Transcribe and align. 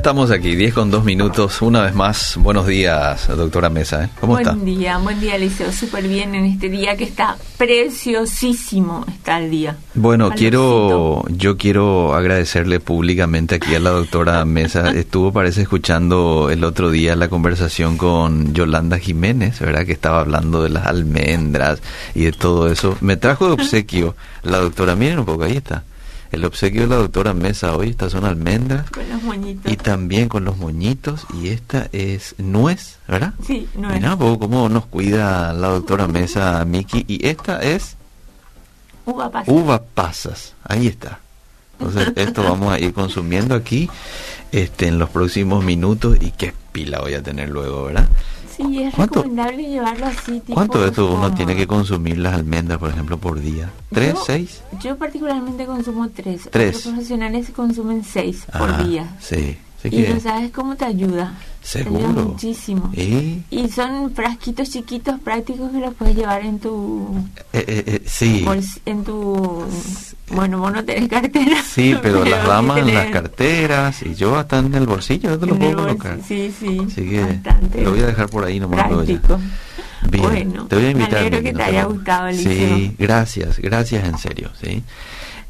Estamos 0.00 0.30
aquí, 0.30 0.56
10 0.56 0.72
con 0.72 0.90
2 0.90 1.04
minutos. 1.04 1.60
Una 1.60 1.82
vez 1.82 1.94
más, 1.94 2.38
buenos 2.38 2.66
días, 2.66 3.28
doctora 3.28 3.68
Mesa. 3.68 4.04
¿eh? 4.04 4.08
¿Cómo 4.18 4.32
buen 4.32 4.46
está? 4.46 4.54
Buen 4.54 4.64
día, 4.64 4.96
buen 4.96 5.20
día, 5.20 5.36
Liceo. 5.36 5.70
Súper 5.72 6.08
bien 6.08 6.34
en 6.34 6.46
este 6.46 6.70
día 6.70 6.96
que 6.96 7.04
está 7.04 7.36
preciosísimo, 7.58 9.04
está 9.06 9.38
el 9.38 9.50
día. 9.50 9.76
Bueno, 9.92 10.30
quiero, 10.30 11.22
yo 11.28 11.58
quiero 11.58 12.14
agradecerle 12.14 12.80
públicamente 12.80 13.56
aquí 13.56 13.74
a 13.74 13.78
la 13.78 13.90
doctora 13.90 14.42
Mesa. 14.46 14.90
Estuvo, 14.94 15.34
parece, 15.34 15.60
escuchando 15.60 16.48
el 16.50 16.64
otro 16.64 16.90
día 16.90 17.14
la 17.14 17.28
conversación 17.28 17.98
con 17.98 18.54
Yolanda 18.54 18.98
Jiménez, 18.98 19.60
¿verdad? 19.60 19.84
Que 19.84 19.92
estaba 19.92 20.20
hablando 20.20 20.62
de 20.62 20.70
las 20.70 20.86
almendras 20.86 21.82
y 22.14 22.24
de 22.24 22.32
todo 22.32 22.72
eso. 22.72 22.96
Me 23.02 23.18
trajo 23.18 23.48
de 23.48 23.52
obsequio 23.52 24.16
la 24.44 24.60
doctora, 24.60 24.96
miren 24.96 25.18
un 25.18 25.26
poco, 25.26 25.44
ahí 25.44 25.58
está. 25.58 25.84
El 26.32 26.44
obsequio 26.44 26.82
de 26.82 26.88
la 26.88 26.96
doctora 26.96 27.34
Mesa 27.34 27.76
hoy, 27.76 27.90
estas 27.90 28.12
son 28.12 28.24
almendras. 28.24 28.88
Con 28.90 29.08
los 29.08 29.22
moñitos. 29.22 29.72
Y 29.72 29.76
también 29.76 30.28
con 30.28 30.44
los 30.44 30.56
moñitos. 30.58 31.26
Y 31.34 31.48
esta 31.48 31.88
es 31.92 32.36
nuez, 32.38 32.98
¿verdad? 33.08 33.34
Sí, 33.44 33.68
nuez. 33.74 33.94
Mira, 33.94 34.16
poco 34.16 34.38
cómo 34.38 34.68
nos 34.68 34.86
cuida 34.86 35.52
la 35.52 35.68
doctora 35.68 36.06
Mesa, 36.06 36.64
Miki. 36.64 37.04
Y 37.08 37.26
esta 37.26 37.60
es... 37.60 37.96
Uva 39.06 39.30
pasas. 39.30 39.54
Uva 39.54 39.82
pasas. 39.82 40.54
Ahí 40.62 40.86
está. 40.86 41.18
Entonces, 41.78 42.12
esto 42.14 42.44
vamos 42.44 42.72
a 42.72 42.78
ir 42.78 42.92
consumiendo 42.92 43.54
aquí 43.54 43.90
este, 44.52 44.86
en 44.86 44.98
los 44.98 45.10
próximos 45.10 45.64
minutos. 45.64 46.18
Y 46.20 46.30
qué 46.30 46.54
pila 46.70 47.00
voy 47.00 47.14
a 47.14 47.22
tener 47.22 47.48
luego, 47.48 47.84
¿verdad? 47.84 48.08
Sí, 48.68 48.82
es 48.82 48.94
¿Cuánto? 48.94 49.22
recomendable 49.22 49.62
llevarlo 49.68 50.06
así. 50.06 50.32
Tipo 50.40 50.54
¿Cuánto 50.54 50.80
de 50.82 50.88
esto 50.88 51.12
uno 51.14 51.34
tiene 51.34 51.56
que 51.56 51.66
consumir 51.66 52.18
las 52.18 52.34
almendras, 52.34 52.78
por 52.78 52.90
ejemplo, 52.90 53.18
por 53.18 53.40
día? 53.40 53.70
¿Tres, 53.92 54.14
Yo- 54.14 54.22
seis? 54.26 54.62
Yo 54.82 54.96
particularmente 54.96 55.64
consumo 55.66 56.08
tres. 56.10 56.48
Tres. 56.50 56.76
Otros 56.76 56.92
profesionales 56.92 57.50
consumen 57.54 58.04
seis 58.04 58.44
Ah, 58.52 58.58
por 58.58 58.84
día. 58.86 59.16
Sí. 59.20 59.56
Así 59.80 59.88
Y 59.88 60.04
que, 60.04 60.20
sabes 60.20 60.50
cómo 60.52 60.76
te 60.76 60.84
ayuda. 60.84 61.32
Te 61.72 61.80
ayuda 61.80 61.98
seguro. 62.00 62.12
muchísimo. 62.26 62.90
¿Y? 62.94 63.42
Y 63.50 63.68
son 63.70 64.12
frasquitos 64.14 64.70
chiquitos 64.70 65.18
prácticos 65.20 65.70
que 65.72 65.78
los 65.78 65.94
puedes 65.94 66.14
llevar 66.16 66.42
en 66.44 66.58
tu 66.58 67.14
Eh, 67.52 67.64
eh, 67.66 67.84
eh, 67.86 68.02
sí. 68.06 68.44
en 68.86 69.04
tu 69.04 69.64
bueno 70.30 70.58
vos 70.60 70.72
no 70.72 70.84
tenés 70.84 71.08
cartera 71.08 71.56
Sí, 71.74 71.96
pero 72.02 72.24
las 72.24 72.42
sí 72.42 72.46
ramas 72.46 72.78
en 72.78 72.94
las 72.94 73.06
carteras 73.10 74.02
y 74.02 74.14
yo 74.14 74.36
hasta 74.36 74.58
en 74.58 74.74
el 74.74 74.86
bolsillo, 74.86 75.30
yo 75.30 75.38
te 75.38 75.46
lo 75.46 75.54
el 75.54 75.58
puedo 75.58 75.76
colocar. 75.76 76.18
sí 76.26 76.52
sí 76.58 76.78
Así 76.86 77.08
que 77.08 77.20
bastante 77.22 77.82
lo 77.82 77.90
voy 77.90 78.00
a 78.00 78.06
dejar 78.06 78.28
por 78.28 78.44
ahí 78.44 78.60
nomás. 78.60 78.86
práctico 78.88 79.38
Bien, 80.10 80.22
Bueno, 80.22 80.66
te 80.66 80.76
voy 80.76 80.84
a 80.86 80.90
invitar. 80.92 81.24
Miki, 81.24 81.42
que 81.42 81.52
te 81.52 81.62
haya 81.62 81.84
gustado, 81.84 82.28
Eliseo. 82.28 82.76
Sí, 82.76 82.96
gracias, 82.98 83.58
gracias 83.58 84.04
en 84.08 84.16
serio, 84.18 84.50
sí. 84.62 84.82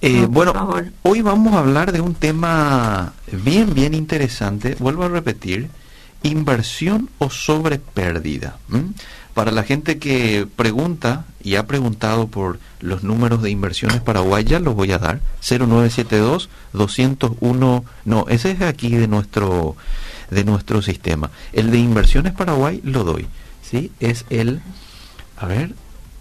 Eh, 0.03 0.23
No, 0.23 0.29
bueno, 0.29 0.53
favor. 0.55 0.87
hoy 1.03 1.20
vamos 1.23 1.53
a 1.55 1.59
hablar 1.59 1.93
de 1.93 2.01
un 2.01 2.15
tema 2.15 3.12
bien, 3.31 3.75
bien 3.75 3.93
interesante. 3.95 4.75
Vuelvo 4.78 5.05
a 5.05 5.09
repetir, 5.09 5.69
inversión 6.22 7.11
o 7.19 7.28
sobre 7.31 7.78
pérdida. 7.78 8.56
¿m? 8.72 8.84
Para 9.34 9.50
la 9.53 9.62
gente 9.62 9.99
que 9.99 10.47
pregunta 10.56 11.25
y 11.43 11.56
ha 11.56 11.66
preguntado 11.66 12.28
por 12.28 12.59
los 12.81 13.03
números 13.05 13.43
de 13.43 13.50
inversiones 13.50 14.00
Paraguay, 14.00 14.43
ya 14.44 14.59
los 14.59 14.75
voy 14.75 14.91
a 14.93 14.99
dar. 14.99 15.21
0972-201, 15.43 17.84
no, 18.05 18.25
ese 18.28 18.50
es 18.53 18.61
aquí 18.62 18.91
de 18.97 19.06
nuestro, 19.09 19.77
de 20.31 20.44
nuestro 20.44 20.81
sistema. 20.82 21.31
El 21.53 21.71
de 21.71 21.78
inversiones 21.78 22.32
Paraguay 22.32 22.81
lo 22.84 23.05
doy, 23.05 23.27
¿sí? 23.62 23.93
Es 24.00 24.25
el, 24.31 24.61
a 25.38 25.47
ver, 25.47 25.75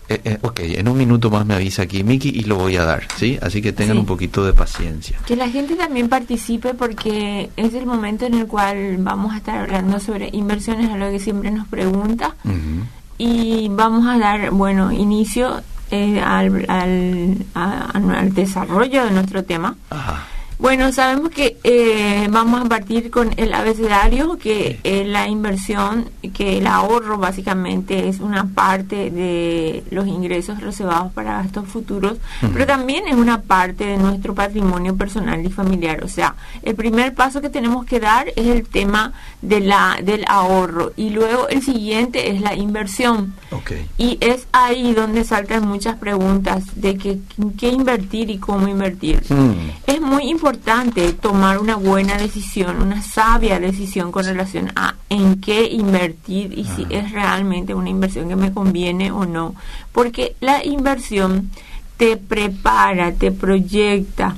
eh, 0.09 0.22
eh, 0.25 0.38
ok, 0.42 0.59
en 0.62 0.88
un 0.88 0.97
minuto 0.97 1.30
más 1.30 1.46
me 1.46 1.53
avisa 1.56 1.84
aquí 1.84 2.03
Miki 2.03 2.30
y 2.30 2.44
lo 2.44 2.56
voy 2.58 2.75
a 2.78 2.84
dar, 2.84 3.03
¿sí? 3.18 3.38
Así 3.42 3.62
que 3.62 3.72
tengan 3.72 3.96
Sí. 3.96 4.00
un 4.02 4.06
poquito 4.06 4.44
de 4.44 4.53
paciencia. 4.53 5.18
que 5.25 5.36
la 5.36 5.47
gente 5.50 5.75
también 5.75 6.09
participe 6.09 6.74
porque 6.74 7.50
es 7.56 7.74
el 7.74 7.86
momento 7.86 8.25
en 8.25 8.34
el 8.34 8.47
cual 8.47 8.97
vamos 9.00 9.34
a 9.34 9.38
estar 9.38 9.59
hablando 9.59 10.00
sobre 10.00 10.30
inversiones 10.34 10.90
a 10.90 10.97
lo 10.97 11.09
que 11.12 11.20
siempre 11.20 11.52
nos 11.52 11.68
pregunta 11.68 12.36
Ujú. 12.44 12.86
y 13.18 13.68
vamos 13.70 14.08
a 14.08 14.18
dar 14.18 14.52
bueno 14.52 14.92
inicio 14.92 15.62
eh, 15.92 16.20
al, 16.22 16.66
al, 16.70 17.38
a- 17.56 17.91
al 17.94 18.34
desarrollo 18.34 19.06
de 19.06 19.12
nuestro 19.12 19.44
tema 19.44 19.76
Ajá. 19.90 20.24
Bueno, 20.59 20.92
sabemos 20.92 21.30
que 21.30 21.58
eh, 21.64 22.28
vamos 22.30 22.62
a 22.62 22.66
partir 22.68 23.09
con 23.09 23.31
el 23.38 23.53
abecedario, 23.53 24.38
que 24.38 24.78
Sí. 24.84 25.03
la 25.06 25.25
inversión, 25.30 26.09
que 26.34 26.58
el 26.58 26.68
ahorro 26.68 27.18
básicamente 27.18 28.09
es 28.09 28.20
una 28.20 28.46
parte 28.46 29.09
de 29.09 29.86
los 29.90 30.06
ingresos 30.06 30.59
reservados 30.59 31.14
para 31.14 31.42
gastos 31.42 31.66
futuros, 31.70 32.18
pero 32.53 32.66
también 32.66 33.08
es 33.08 33.16
una 33.16 33.42
parte 33.42 33.86
de 33.86 33.97
nuestro 33.97 34.36
patrimonio 34.36 34.97
personal 34.97 35.46
y 35.46 35.50
familiar. 35.50 36.03
O 36.03 36.09
sea, 36.09 36.36
el 36.62 36.76
primer 36.76 37.14
paso 37.14 37.40
que 37.40 37.50
tenemos 37.50 37.86
que 37.86 38.02
dar 38.02 38.28
es 38.36 38.47
el 38.47 38.68
tema 38.68 39.14
de 39.41 39.62
la, 39.62 40.00
del 40.03 40.26
ahorro 40.28 40.91
y 40.97 41.12
luego 41.12 41.47
el 41.47 41.62
siguiente 41.62 42.31
es 42.31 42.41
la 42.41 42.53
inversión. 42.53 43.34
Ok. 43.52 43.72
Y 43.97 44.18
es 44.20 44.46
ahí 44.52 44.94
donde 44.94 45.24
saltan 45.24 45.66
muchas 45.66 45.96
preguntas 45.97 46.64
de 46.76 46.97
que, 46.97 47.18
qué 47.58 47.70
invertir 47.70 48.30
y 48.30 48.40
cómo 48.40 48.68
invertir. 48.68 49.24
Mm. 49.30 49.70
Es 49.88 50.02
muy 50.02 50.24
importante 50.24 50.48
tomar 50.57 51.59
una 51.59 51.75
buena 51.75 52.17
decisión, 52.17 52.81
una 52.81 53.01
sabia 53.01 53.59
decisión 53.59 54.11
con 54.11 54.25
relación 54.25 54.71
a 54.75 54.95
en 55.09 55.39
qué 55.41 55.65
invertir 55.65 56.57
y 56.57 56.65
si 56.65 56.85
es 56.89 57.11
realmente 57.11 57.73
una 57.73 57.89
inversión 57.89 58.29
que 58.29 58.35
me 58.35 58.51
conviene 58.51 59.11
o 59.11 59.25
no. 59.25 59.55
Porque 59.91 60.35
la 60.39 60.65
inversión 60.65 61.51
te 61.97 62.17
prepara, 62.17 63.11
te 63.13 63.31
proyecta 63.31 64.35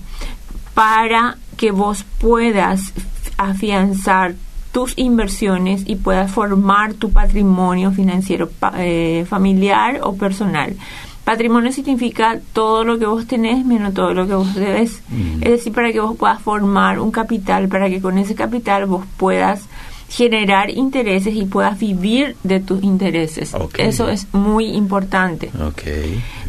para 0.74 1.38
que 1.58 1.72
vos 1.72 2.06
puedas 2.20 2.94
afianzar 3.38 4.36
tus 4.72 4.98
inversiones 4.98 5.84
y 5.86 5.96
puedas 5.98 6.32
formar 6.32 6.94
tu 6.94 7.12
patrimonio 7.12 7.92
financiero 7.92 8.50
eh, 8.78 9.26
familiar 9.30 10.00
o 10.04 10.16
personal. 10.16 10.76
Patrimonio 11.32 11.72
significa 11.72 12.42
todo 12.52 12.84
lo 12.84 13.00
que 13.00 13.06
vos 13.06 13.26
tenés 13.26 13.66
menos 13.66 13.94
todo 13.94 14.14
lo 14.14 14.28
que 14.28 14.34
vos 14.34 14.54
debes. 14.54 15.02
Mm. 15.08 15.44
Es 15.44 15.52
decir, 15.52 15.72
para 15.72 15.94
que 15.94 16.02
vos 16.02 16.18
puedas 16.18 16.42
formar 16.42 17.00
un 17.00 17.10
capital, 17.10 17.70
para 17.70 17.90
que 17.90 18.02
con 18.02 18.18
ese 18.18 18.36
capital 18.36 18.86
vos 18.86 19.06
puedas 19.16 19.64
generar 20.10 20.70
intereses 20.72 21.34
y 21.34 21.46
puedas 21.46 21.80
vivir 21.80 22.36
de 22.44 22.60
tus 22.60 22.84
intereses. 22.84 23.56
Eso 23.78 24.10
es 24.10 24.28
muy 24.34 24.76
importante. 24.76 25.52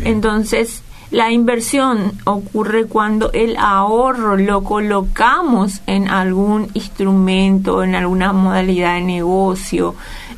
Entonces, 0.03 0.83
la 1.13 1.31
inversión 1.31 2.15
ocurre 2.25 2.87
cuando 2.87 3.31
el 3.33 3.57
ahorro 3.59 4.37
lo 4.37 4.65
colocamos 4.65 5.81
en 5.87 6.09
algún 6.09 6.71
instrumento, 6.75 7.85
en 7.85 7.95
alguna 7.95 8.33
modalidad 8.33 8.95
de 8.95 9.03
negocio, 9.03 9.95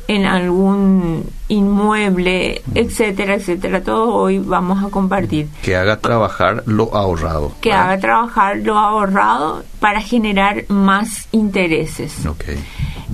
en 0.07 0.25
algún 0.25 1.25
inmueble, 1.47 2.61
etcétera, 2.73 3.35
etcétera. 3.35 3.83
Todo 3.83 4.13
hoy 4.13 4.39
vamos 4.39 4.83
a 4.83 4.89
compartir. 4.89 5.47
que 5.61 5.75
haga 5.75 5.97
trabajar 5.97 6.63
lo 6.65 6.95
ahorrado. 6.95 7.51
Que 7.61 7.69
¿verdad? 7.69 7.85
haga 7.85 7.99
trabajar 7.99 8.57
lo 8.57 8.77
ahorrado 8.77 9.63
para 9.79 10.01
generar 10.01 10.65
más 10.69 11.27
intereses. 11.31 12.25
Ok. 12.25 12.45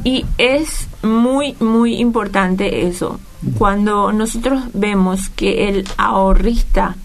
Y 0.03 0.25
es 0.37 0.87
muy, 1.03 1.55
muy 1.59 1.95
importante 1.97 2.87
eso. 2.87 3.19
Cuando 3.57 4.11
nosotros 4.11 4.63
vemos 4.73 5.29
que 5.29 5.67
el 5.69 5.87
ahorrista 5.97 6.95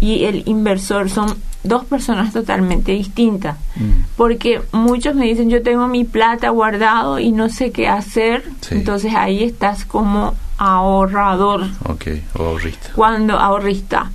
y 0.00 0.24
el 0.24 0.42
inversor 0.46 1.10
son 1.10 1.34
dos 1.64 1.84
personas 1.84 2.32
totalmente 2.32 2.92
distintas. 2.92 3.56
Mm. 3.76 4.04
Porque 4.16 4.62
muchos 4.72 5.14
me 5.14 5.26
dicen, 5.26 5.50
yo 5.50 5.62
tengo 5.62 5.88
mi 5.88 6.04
plata 6.04 6.50
guardado 6.50 7.18
y 7.18 7.32
no 7.32 7.48
sé 7.48 7.72
qué 7.72 7.88
hacer. 7.88 8.44
Sí. 8.60 8.76
Entonces 8.76 9.14
ahí 9.14 9.42
estás 9.42 9.84
como 9.84 10.34
ahorrador 10.58 11.66
Ok. 11.84 12.06
Ahorrista. 12.38 12.90
cuando 12.94 13.38
ahorrista 13.38 14.10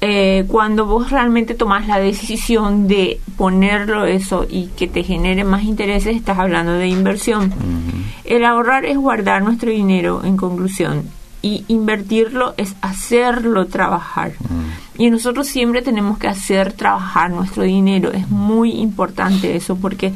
eh, 0.00 0.44
cuando 0.48 0.84
vos 0.84 1.10
realmente 1.10 1.54
tomas 1.54 1.86
la 1.86 1.98
decisión 1.98 2.88
de 2.88 3.20
ponerlo 3.36 4.04
eso 4.04 4.46
y 4.48 4.66
que 4.76 4.86
te 4.86 5.02
genere 5.02 5.44
más 5.44 5.62
intereses 5.62 6.16
estás 6.16 6.38
hablando 6.38 6.72
de 6.72 6.88
inversión 6.88 7.52
el 8.24 8.44
ahorrar 8.44 8.84
es 8.84 8.98
guardar 8.98 9.42
nuestro 9.42 9.70
dinero 9.70 10.22
en 10.24 10.36
conclusión 10.36 11.04
y 11.44 11.64
invertirlo 11.68 12.54
es 12.56 12.74
hacerlo 12.80 13.66
trabajar 13.66 14.32
Mm. 14.40 15.02
y 15.02 15.10
nosotros 15.10 15.46
siempre 15.46 15.82
tenemos 15.82 16.18
que 16.18 16.28
hacer 16.28 16.72
trabajar 16.72 17.30
nuestro 17.30 17.62
dinero 17.64 18.12
es 18.12 18.28
muy 18.30 18.72
importante 18.72 19.54
eso 19.54 19.76
porque 19.76 20.12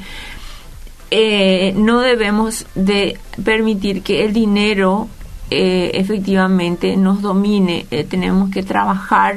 eh, 1.11 1.73
no 1.77 2.01
debemos 2.01 2.67
de 2.75 3.19
permitir 3.45 4.03
que 4.03 4.25
el 4.25 4.33
dinero 4.33 5.09
eh, 5.51 5.93
efectivamente 5.95 6.97
nos 6.97 7.23
domine. 7.23 7.87
Eh, 7.91 8.05
tenemos 8.05 8.51
que 8.51 8.63
trabajar 8.63 9.37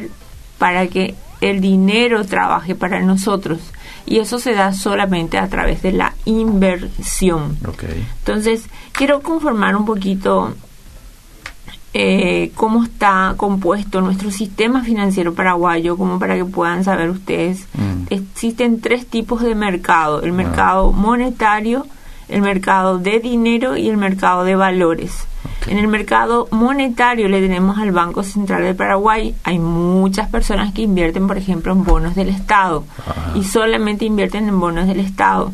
para 0.57 0.87
que 0.87 1.15
el 1.39 1.61
dinero 1.61 2.25
trabaje 2.25 2.75
para 2.75 2.99
nosotros. 3.01 3.59
Y 4.05 4.19
eso 4.19 4.39
se 4.39 4.53
da 4.53 4.73
solamente 4.73 5.37
a 5.37 5.47
través 5.47 5.81
de 5.81 5.93
la 5.93 6.13
inversión. 6.25 7.57
Entonces, 8.19 8.65
quiero 8.91 9.21
conformar 9.21 9.75
un 9.75 9.85
poquito 9.85 10.53
eh, 11.93 12.51
cómo 12.55 12.83
está 12.83 13.33
compuesto 13.37 13.99
nuestro 14.01 14.31
sistema 14.31 14.83
financiero 14.83 15.33
paraguayo, 15.33 15.97
como 15.97 16.19
para 16.19 16.35
que 16.35 16.45
puedan 16.45 16.83
saber 16.83 17.09
ustedes 17.09 17.67
Mm. 17.77 18.03
existen 18.09 18.79
tres 18.81 19.05
tipos 19.07 19.41
de 19.41 19.55
mercado, 19.55 20.21
el 20.21 20.31
mercado 20.31 20.91
monetario, 20.93 21.85
el 22.29 22.41
mercado 22.41 22.97
de 22.97 23.19
dinero 23.19 23.75
y 23.75 23.89
el 23.89 23.97
mercado 23.97 24.43
de 24.45 24.55
valores. 24.55 25.27
En 25.67 25.77
el 25.77 25.87
mercado 25.87 26.47
monetario 26.51 27.27
le 27.27 27.41
tenemos 27.41 27.77
al 27.77 27.91
Banco 27.91 28.23
Central 28.23 28.63
de 28.63 28.73
Paraguay. 28.73 29.35
Hay 29.43 29.59
muchas 29.59 30.29
personas 30.29 30.73
que 30.73 30.81
invierten, 30.83 31.27
por 31.27 31.37
ejemplo, 31.37 31.71
en 31.73 31.83
bonos 31.83 32.15
del 32.15 32.29
Estado 32.29 32.83
y 33.35 33.43
solamente 33.43 34.05
invierten 34.05 34.47
en 34.47 34.59
bonos 34.59 34.87
del 34.87 34.99
Estado. 35.01 35.51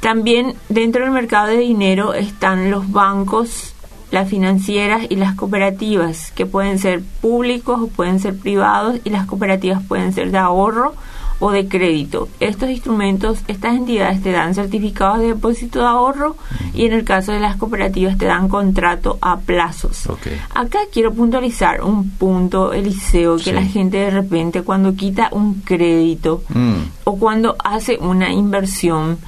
También 0.00 0.54
dentro 0.68 1.02
del 1.02 1.12
mercado 1.12 1.48
de 1.48 1.58
dinero 1.58 2.14
están 2.14 2.70
los 2.70 2.90
bancos, 2.90 3.74
las 4.12 4.28
financieras 4.28 5.06
y 5.08 5.16
las 5.16 5.34
cooperativas, 5.34 6.30
que 6.32 6.46
pueden 6.46 6.78
ser 6.78 7.02
públicos 7.20 7.80
o 7.80 7.88
pueden 7.88 8.20
ser 8.20 8.36
privados 8.36 9.00
y 9.04 9.10
las 9.10 9.26
cooperativas 9.26 9.82
pueden 9.82 10.12
ser 10.12 10.30
de 10.30 10.38
ahorro 10.38 10.92
o 11.40 11.50
de 11.50 11.66
crédito. 11.66 12.28
Estos 12.38 12.70
instrumentos, 12.70 13.40
estas 13.48 13.74
entidades 13.74 14.22
te 14.22 14.30
dan 14.30 14.54
certificados 14.54 15.18
de 15.18 15.28
depósito 15.28 15.80
de 15.80 15.86
ahorro 15.86 16.36
y 16.74 16.84
en 16.84 16.92
el 16.92 17.04
caso 17.04 17.32
de 17.32 17.40
las 17.40 17.56
cooperativas 17.56 18.16
te 18.18 18.26
dan 18.26 18.48
contrato 18.48 19.18
a 19.22 19.40
plazos. 19.40 20.08
Acá 20.54 20.78
quiero 20.92 21.12
puntualizar 21.12 21.82
un 21.82 22.10
punto, 22.10 22.74
Eliseo, 22.74 23.38
que 23.38 23.52
la 23.52 23.64
gente 23.64 23.96
de 23.96 24.10
repente 24.10 24.62
cuando 24.62 24.94
quita 24.94 25.30
un 25.32 25.54
crédito 25.62 26.44
mm. 26.50 26.74
o 27.04 27.18
cuando 27.18 27.56
hace 27.64 27.96
una 27.98 28.30
inversión, 28.30 29.18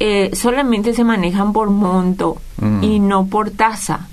eh, 0.00 0.30
solamente 0.34 0.94
se 0.94 1.04
manejan 1.04 1.52
por 1.52 1.70
monto 1.70 2.38
mm. 2.60 2.82
y 2.82 2.98
no 2.98 3.26
por 3.26 3.50
tasa. 3.50 4.08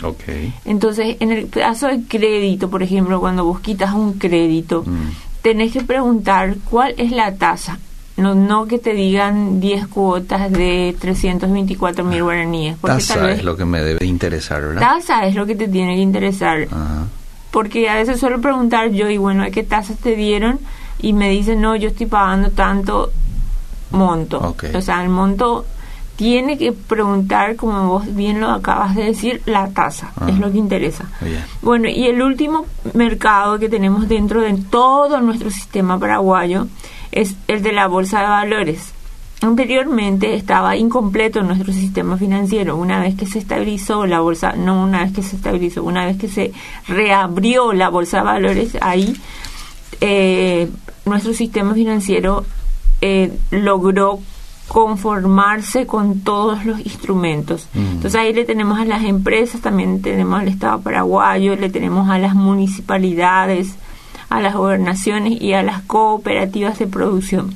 Entonces, 0.65 1.17
en 1.19 1.31
el 1.31 1.49
caso 1.49 1.87
de 1.87 2.03
crédito, 2.07 2.69
por 2.69 2.83
ejemplo, 2.83 3.19
cuando 3.19 3.45
vos 3.45 3.61
quitas 3.61 3.93
un 3.93 4.13
crédito, 4.13 4.83
mm 4.85 5.27
tenés 5.47 5.71
que 5.71 5.81
preguntar 5.81 6.55
cuál 6.69 6.93
es 6.97 7.11
la 7.11 7.35
tasa. 7.35 7.79
No, 8.17 8.35
no 8.35 8.65
que 8.65 8.79
te 8.79 8.93
digan 8.93 9.61
10 9.61 9.87
cuotas 9.87 10.51
de 10.51 10.93
324 10.99 12.03
mil 12.03 12.23
guaraníes. 12.23 12.77
Tasa 12.81 13.31
es 13.31 13.45
lo 13.45 13.55
que 13.55 13.63
me 13.63 13.81
debe 13.81 14.05
interesar, 14.05 14.61
¿verdad? 14.61 14.81
Tasa 14.81 15.25
es 15.25 15.35
lo 15.35 15.45
que 15.45 15.55
te 15.55 15.69
tiene 15.69 15.95
que 15.95 16.01
interesar. 16.01 16.67
Porque 17.51 17.89
a 17.89 17.95
veces 17.95 18.19
suelo 18.19 18.41
preguntar 18.41 18.89
yo, 18.91 19.09
y 19.09 19.17
bueno, 19.17 19.45
¿qué 19.53 19.63
tasas 19.63 19.97
te 19.99 20.17
dieron? 20.17 20.59
Y 20.99 21.13
me 21.13 21.29
dicen, 21.29 21.61
no, 21.61 21.77
yo 21.77 21.87
estoy 21.87 22.07
pagando 22.07 22.49
tanto 22.49 23.13
monto. 23.91 24.53
O 24.73 24.81
sea, 24.81 25.01
el 25.01 25.09
monto 25.09 25.65
tiene 26.17 26.57
que 26.57 26.71
preguntar, 26.73 27.55
como 27.55 27.87
vos 27.87 28.15
bien 28.15 28.41
lo 28.41 28.49
acabas 28.49 28.95
de 28.95 29.05
decir, 29.05 29.41
la 29.45 29.69
tasa, 29.69 30.11
es 30.27 30.33
ah. 30.33 30.37
lo 30.39 30.51
que 30.51 30.57
interesa. 30.57 31.05
Bueno, 31.61 31.87
y 31.87 32.07
el 32.07 32.23
último 32.23 32.65
mercado 32.93 33.59
que 33.59 33.69
tenemos 33.69 34.09
dentro 34.09 34.41
de 34.41 34.55
todo 34.55 35.21
nuestro 35.21 35.51
sistema 35.51 35.99
paraguayo 35.99 36.67
es 37.11 37.35
el 37.47 37.61
de 37.61 37.71
la 37.71 37.87
bolsa 37.87 38.21
de 38.21 38.27
valores. 38.27 38.93
Anteriormente 39.41 40.33
estaba 40.33 40.75
incompleto 40.75 41.43
nuestro 41.43 41.71
sistema 41.71 42.17
financiero. 42.17 42.75
Una 42.75 42.99
vez 42.99 43.13
que 43.13 43.27
se 43.27 43.37
estabilizó 43.37 44.07
la 44.07 44.19
bolsa, 44.19 44.53
no 44.53 44.83
una 44.83 45.03
vez 45.03 45.13
que 45.13 45.21
se 45.21 45.35
estabilizó, 45.35 45.83
una 45.83 46.07
vez 46.07 46.17
que 46.17 46.27
se 46.27 46.51
reabrió 46.87 47.73
la 47.73 47.89
bolsa 47.89 48.17
de 48.17 48.23
valores, 48.23 48.77
ahí 48.81 49.15
eh, 50.01 50.67
nuestro 51.05 51.35
sistema 51.35 51.75
financiero 51.75 52.43
eh, 53.01 53.31
logró 53.51 54.19
conformarse 54.67 55.87
con 55.87 56.21
todos 56.21 56.65
los 56.65 56.79
instrumentos. 56.79 57.67
Mm. 57.73 57.79
Entonces 57.79 58.15
ahí 58.15 58.33
le 58.33 58.45
tenemos 58.45 58.79
a 58.79 58.85
las 58.85 59.03
empresas, 59.03 59.61
también 59.61 60.01
tenemos 60.01 60.39
al 60.39 60.47
Estado 60.47 60.81
paraguayo, 60.81 61.55
le 61.55 61.69
tenemos 61.69 62.09
a 62.09 62.17
las 62.17 62.35
municipalidades, 62.35 63.75
a 64.29 64.41
las 64.41 64.55
gobernaciones 64.55 65.41
y 65.41 65.53
a 65.53 65.63
las 65.63 65.81
cooperativas 65.83 66.79
de 66.79 66.87
producción. 66.87 67.55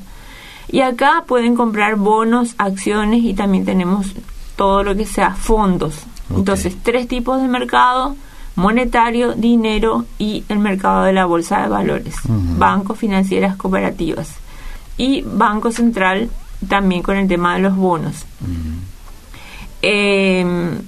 Y 0.69 0.81
acá 0.81 1.25
pueden 1.27 1.55
comprar 1.55 1.97
bonos, 1.97 2.55
acciones 2.57 3.23
y 3.23 3.33
también 3.33 3.65
tenemos 3.65 4.13
todo 4.55 4.83
lo 4.83 4.95
que 4.95 5.05
sea 5.05 5.31
fondos. 5.31 6.03
Entonces, 6.33 6.77
tres 6.81 7.09
tipos 7.09 7.41
de 7.41 7.49
mercado, 7.49 8.15
monetario, 8.55 9.33
dinero 9.33 10.05
y 10.17 10.45
el 10.47 10.59
mercado 10.59 11.03
de 11.03 11.11
la 11.11 11.25
bolsa 11.25 11.61
de 11.61 11.67
valores, 11.67 12.15
bancos, 12.25 12.97
financieras, 12.97 13.57
cooperativas. 13.57 14.35
Y 14.97 15.23
Banco 15.23 15.71
Central 15.71 16.29
también 16.67 17.01
con 17.01 17.17
el 17.17 17.27
tema 17.27 17.55
de 17.55 17.61
los 17.61 17.75
bonos. 17.75 18.25
Em, 19.81 20.79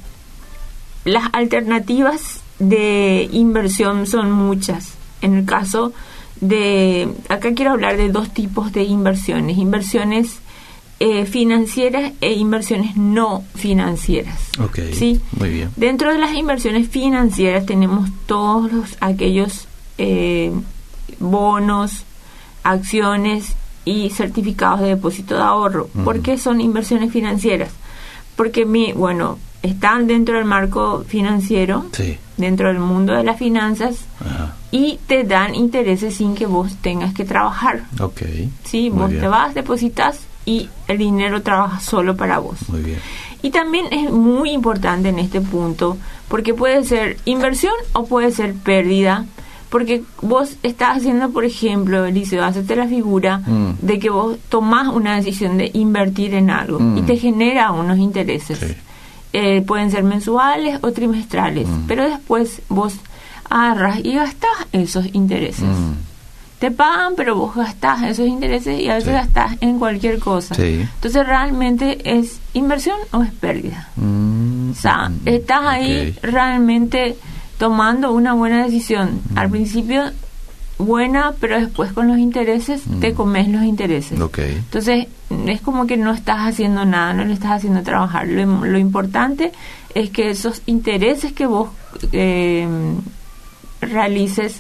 las 1.05 1.29
alternativas 1.33 2.41
de 2.59 3.29
inversión 3.31 4.05
son 4.07 4.31
muchas. 4.31 4.93
En 5.21 5.35
el 5.35 5.45
caso 5.45 5.93
de, 6.41 7.09
acá 7.29 7.53
quiero 7.53 7.71
hablar 7.71 7.97
de 7.97 8.09
dos 8.09 8.33
tipos 8.33 8.71
de 8.73 8.83
inversiones, 8.83 9.57
inversiones 9.57 10.39
eh, 10.99 11.25
financieras 11.25 12.13
e 12.21 12.33
inversiones 12.33 12.95
no 12.95 13.43
financieras. 13.55 14.39
Ok, 14.59 14.79
¿sí? 14.93 15.19
muy 15.37 15.49
bien. 15.49 15.71
Dentro 15.75 16.11
de 16.11 16.19
las 16.19 16.33
inversiones 16.35 16.87
financieras 16.87 17.65
tenemos 17.65 18.09
todos 18.25 18.71
los, 18.71 18.97
aquellos 19.01 19.67
eh, 19.97 20.51
bonos, 21.19 22.03
acciones 22.63 23.55
y 23.85 24.09
certificados 24.09 24.81
de 24.81 24.87
depósito 24.87 25.35
de 25.35 25.41
ahorro. 25.41 25.87
¿Por 26.03 26.21
qué 26.21 26.37
son 26.37 26.61
inversiones 26.61 27.11
financieras? 27.11 27.71
Porque, 28.35 28.65
mi, 28.65 28.93
bueno, 28.93 29.37
están 29.61 30.07
dentro 30.07 30.37
del 30.37 30.45
marco 30.45 31.03
financiero, 31.07 31.85
dentro 32.37 32.67
del 32.67 32.79
mundo 32.79 33.13
de 33.13 33.23
las 33.23 33.37
finanzas, 33.37 33.97
y 34.71 34.99
te 35.07 35.23
dan 35.23 35.55
intereses 35.55 36.15
sin 36.15 36.35
que 36.35 36.45
vos 36.45 36.75
tengas 36.81 37.13
que 37.13 37.25
trabajar. 37.25 37.83
Ok. 37.99 38.21
Sí, 38.63 38.89
vos 38.89 39.09
te 39.09 39.27
vas, 39.27 39.53
depositas 39.53 40.21
y 40.45 40.69
el 40.87 40.97
dinero 40.97 41.41
trabaja 41.41 41.79
solo 41.79 42.15
para 42.17 42.39
vos. 42.39 42.57
Muy 42.69 42.81
bien. 42.81 42.99
Y 43.41 43.51
también 43.51 43.85
es 43.91 44.09
muy 44.09 44.51
importante 44.51 45.09
en 45.09 45.19
este 45.19 45.41
punto, 45.41 45.97
porque 46.27 46.53
puede 46.53 46.83
ser 46.83 47.17
inversión 47.25 47.73
o 47.93 48.05
puede 48.05 48.31
ser 48.31 48.53
pérdida 48.53 49.25
porque 49.73 50.03
vos 50.21 50.57
estás 50.61 50.97
haciendo, 50.97 51.31
por 51.31 51.45
ejemplo, 51.45 52.05
Eliseo, 52.05 52.43
hacerte 52.45 52.75
la 52.75 52.85
figura 52.85 53.39
mm. 53.39 53.77
de 53.81 53.97
que 53.97 54.11
vos 54.11 54.37
tomás 54.47 54.87
una 54.89 55.15
decisión 55.15 55.57
de 55.57 55.71
invertir 55.73 56.35
en 56.35 56.51
algo 56.51 56.77
y 56.77 57.01
mm. 57.01 57.05
te 57.07 57.17
genera 57.17 57.71
unos 57.71 57.97
intereses. 57.97 58.59
Eh, 59.33 59.63
pueden 59.65 59.89
ser 59.89 60.03
mensuales 60.03 60.77
o 60.83 60.91
trimestrales, 60.91 61.67
mm. 61.67 61.87
pero 61.87 62.07
después 62.07 62.61
vos 62.69 62.97
agarras 63.49 64.01
y 64.03 64.13
gastás 64.13 64.67
esos 64.73 65.07
intereses. 65.13 65.65
Te 66.59 66.69
pagan, 66.69 67.13
pero 67.17 67.35
vos 67.35 67.55
gastás 67.55 68.03
esos 68.03 68.27
intereses 68.27 68.79
y 68.79 68.89
a 68.89 68.93
veces 68.93 69.11
gastás 69.11 69.57
en 69.59 69.79
cualquier 69.79 70.19
cosa. 70.19 70.53
Entonces, 70.55 71.25
¿realmente 71.25 71.97
es 72.05 72.39
inversión 72.53 72.99
o 73.11 73.23
es 73.23 73.31
pérdida? 73.31 73.89
O 73.97 74.75
sea, 74.75 75.11
estás 75.25 75.65
ahí 75.65 76.15
realmente 76.21 77.17
tomando 77.63 78.11
una 78.11 78.33
buena 78.33 78.65
decisión. 78.65 79.21
Al 79.35 79.49
principio 79.49 80.03
buena, 80.77 81.33
pero 81.39 81.57
después 81.57 81.93
con 81.93 82.09
los 82.09 82.17
intereses 82.17 82.83
te 82.99 83.13
comes 83.13 83.47
los 83.47 83.63
intereses. 83.63 84.19
Entonces 84.19 85.07
es 85.47 85.61
como 85.61 85.87
que 85.87 85.95
no 85.95 86.11
estás 86.11 86.39
haciendo 86.39 86.83
nada, 86.83 87.13
no 87.13 87.23
le 87.23 87.31
estás 87.31 87.51
haciendo 87.51 87.81
trabajar. 87.81 88.27
Lo, 88.27 88.77
importante 88.77 89.53
es 89.95 90.09
que 90.09 90.29
esos 90.29 90.61
intereses 90.65 91.31
que 91.31 91.45
vos 91.45 91.69
eh, 92.11 92.67
realices 93.79 94.59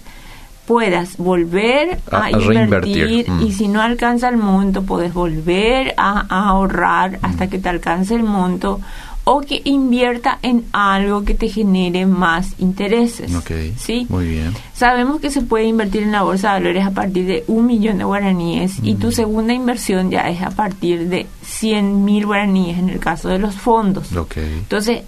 puedas 0.65 1.17
volver 1.17 1.99
a, 2.09 2.31
invertir 2.31 3.25
y 3.41 3.51
si 3.51 3.67
no 3.67 3.81
alcanza 3.81 4.29
el 4.29 4.37
monto, 4.37 4.83
puedes 4.83 5.13
volver 5.13 5.93
a, 5.97 6.21
ahorrar 6.29 7.19
hasta 7.21 7.47
que 7.47 7.59
te 7.59 7.67
alcance 7.67 8.15
el 8.15 8.23
monto 8.23 8.79
o 9.25 9.41
que 9.41 9.61
invierta 9.63 10.39
en 10.41 10.65
algo 10.73 11.23
que 11.23 11.33
te 11.33 11.47
genere 11.47 12.05
más 12.05 12.59
intereses. 12.59 13.33
Okay, 13.33 13.73
¿sí? 13.77 14.05
Muy 14.09 14.27
bien. 14.27 14.53
Sabemos 14.73 15.21
que 15.21 15.29
se 15.29 15.41
puede 15.41 15.65
invertir 15.65 16.03
en 16.03 16.11
la 16.11 16.23
bolsa 16.23 16.53
de 16.53 16.59
valores 16.59 16.85
a 16.85 16.91
partir 16.91 17.25
de 17.25 17.43
un 17.47 17.65
millón 17.65 17.99
de 17.99 18.03
guaraníes 18.03 18.79
y 18.83 18.95
tu 18.95 19.11
segunda 19.11 19.53
inversión 19.53 20.11
ya 20.11 20.29
es 20.29 20.41
a 20.41 20.51
partir 20.51 21.07
de 21.07 21.27
100 21.43 22.03
mil 22.03 22.25
guaraníes 22.25 22.79
en 22.79 22.89
el 22.89 22.99
caso 22.99 23.29
de 23.29 23.39
los 23.39 23.55
fondos. 23.55 24.11
Okay. 24.15 24.57
Entonces, 24.59 25.03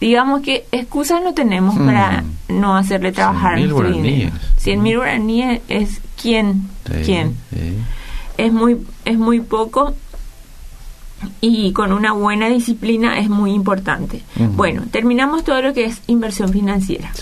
digamos 0.00 0.42
que 0.42 0.66
excusas 0.70 1.22
no 1.22 1.34
tenemos 1.34 1.74
mm. 1.74 1.86
para 1.86 2.24
no 2.48 2.76
hacerle 2.76 3.10
trabajar 3.10 3.56
100 3.56 3.68
nuestro 3.70 3.90
dinero. 3.90 4.32
100 4.58 4.82
mil 4.82 4.96
guaraníes 4.98 5.60
es 5.68 6.00
quién, 6.20 6.68
quién. 7.04 7.34
Es 8.36 8.52
muy 8.52 8.78
es 9.04 9.18
muy 9.18 9.40
poco 9.40 9.94
y 11.40 11.72
con 11.72 11.92
una 11.92 12.12
buena 12.12 12.48
disciplina 12.48 13.18
es 13.18 13.28
muy 13.28 13.52
importante. 13.52 14.22
Bueno, 14.56 14.84
terminamos 14.90 15.44
todo 15.44 15.62
lo 15.62 15.72
que 15.72 15.84
es 15.84 16.00
inversión 16.06 16.52
financiera. 16.52 17.12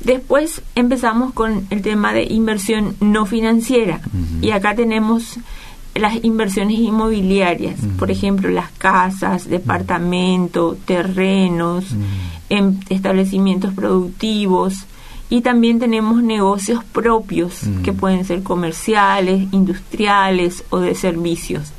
Después 0.00 0.62
empezamos 0.74 1.32
con 1.34 1.66
el 1.70 1.82
tema 1.82 2.12
de 2.12 2.24
inversión 2.24 2.96
no 3.00 3.26
financiera. 3.26 4.00
Y 4.40 4.50
acá 4.50 4.74
tenemos 4.74 5.38
las 5.94 6.24
inversiones 6.24 6.78
inmobiliarias, 6.78 7.80
por 7.98 8.10
ejemplo, 8.10 8.48
las 8.48 8.70
casas, 8.70 9.48
departamentos, 9.48 10.78
terrenos, 10.84 11.84
em, 12.48 12.78
establecimientos 12.88 13.74
productivos. 13.74 14.86
Y 15.28 15.42
también 15.42 15.78
tenemos 15.78 16.22
negocios 16.22 16.82
propios 16.82 17.60
que 17.84 17.92
pueden 17.92 18.24
ser 18.24 18.42
comerciales, 18.42 19.46
industriales 19.52 20.64
o 20.70 20.80
de 20.80 20.94
servicios. 20.94 21.72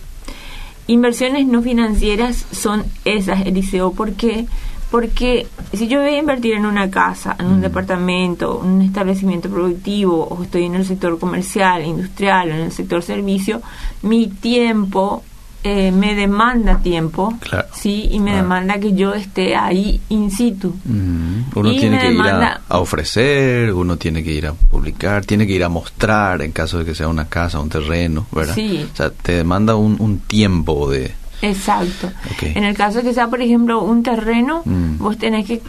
Inversiones 0.91 1.47
no 1.47 1.61
financieras 1.61 2.45
son 2.51 2.83
esas, 3.05 3.45
Eliseo, 3.45 3.93
¿por 3.93 4.11
qué? 4.11 4.45
Porque 4.89 5.47
si 5.71 5.87
yo 5.87 6.01
voy 6.01 6.09
a 6.09 6.19
invertir 6.19 6.53
en 6.55 6.65
una 6.65 6.91
casa, 6.91 7.33
en 7.39 7.45
un 7.45 7.59
Mm. 7.59 7.61
departamento, 7.61 8.59
un 8.59 8.81
establecimiento 8.81 9.49
productivo, 9.49 10.27
o 10.27 10.43
estoy 10.43 10.65
en 10.65 10.75
el 10.75 10.85
sector 10.85 11.17
comercial, 11.17 11.85
industrial, 11.85 12.51
o 12.51 12.55
en 12.55 12.59
el 12.59 12.71
sector 12.73 13.01
servicio, 13.01 13.61
mi 14.01 14.27
tiempo 14.27 15.23
eh, 15.63 15.91
me 15.91 16.15
demanda 16.15 16.79
tiempo, 16.79 17.37
Claro. 17.39 17.67
sí, 17.73 18.07
y 18.11 18.19
me 18.19 18.31
Claro. 18.31 18.43
demanda 18.43 18.79
que 18.79 18.93
yo 18.93 19.13
esté 19.13 19.55
ahí 19.55 20.01
in 20.09 20.31
situ. 20.31 20.73
Mm, 20.85 21.41
Uno 21.55 21.71
Y 21.71 21.77
tiene 21.79 21.99
que 21.99 22.11
ir 22.11 22.21
a, 22.21 22.61
ofrecer, 22.79 23.71
uno 23.73 23.97
tiene 23.97 24.23
que 24.23 24.31
ir 24.31 24.47
a 24.47 24.53
publicar, 24.53 25.23
tiene 25.25 25.45
que 25.45 25.53
ir 25.53 25.63
a 25.63 25.69
mostrar 25.69 26.41
en 26.41 26.51
caso 26.51 26.79
de 26.79 26.85
que 26.85 26.95
sea 26.95 27.07
una 27.07 27.25
casa, 27.27 27.59
un 27.59 27.69
terreno, 27.69 28.25
¿verdad? 28.31 28.55
Sí. 28.55 28.87
O 28.91 28.95
sea, 28.95 29.09
te 29.11 29.33
demanda 29.33 29.75
un, 29.75 29.97
un 29.99 30.19
tiempo 30.19 30.89
de... 30.89 31.11
Exacto. 31.43 32.11
En 32.41 32.63
el 32.63 32.75
caso 32.75 32.99
de 32.99 33.03
que 33.05 33.13
sea, 33.13 33.27
por 33.27 33.41
ejemplo, 33.41 33.81
un 33.83 34.03
terreno, 34.03 34.61
Mm. 34.65 34.97
vos 34.99 35.17
tenés 35.17 35.45
que, 35.47 35.61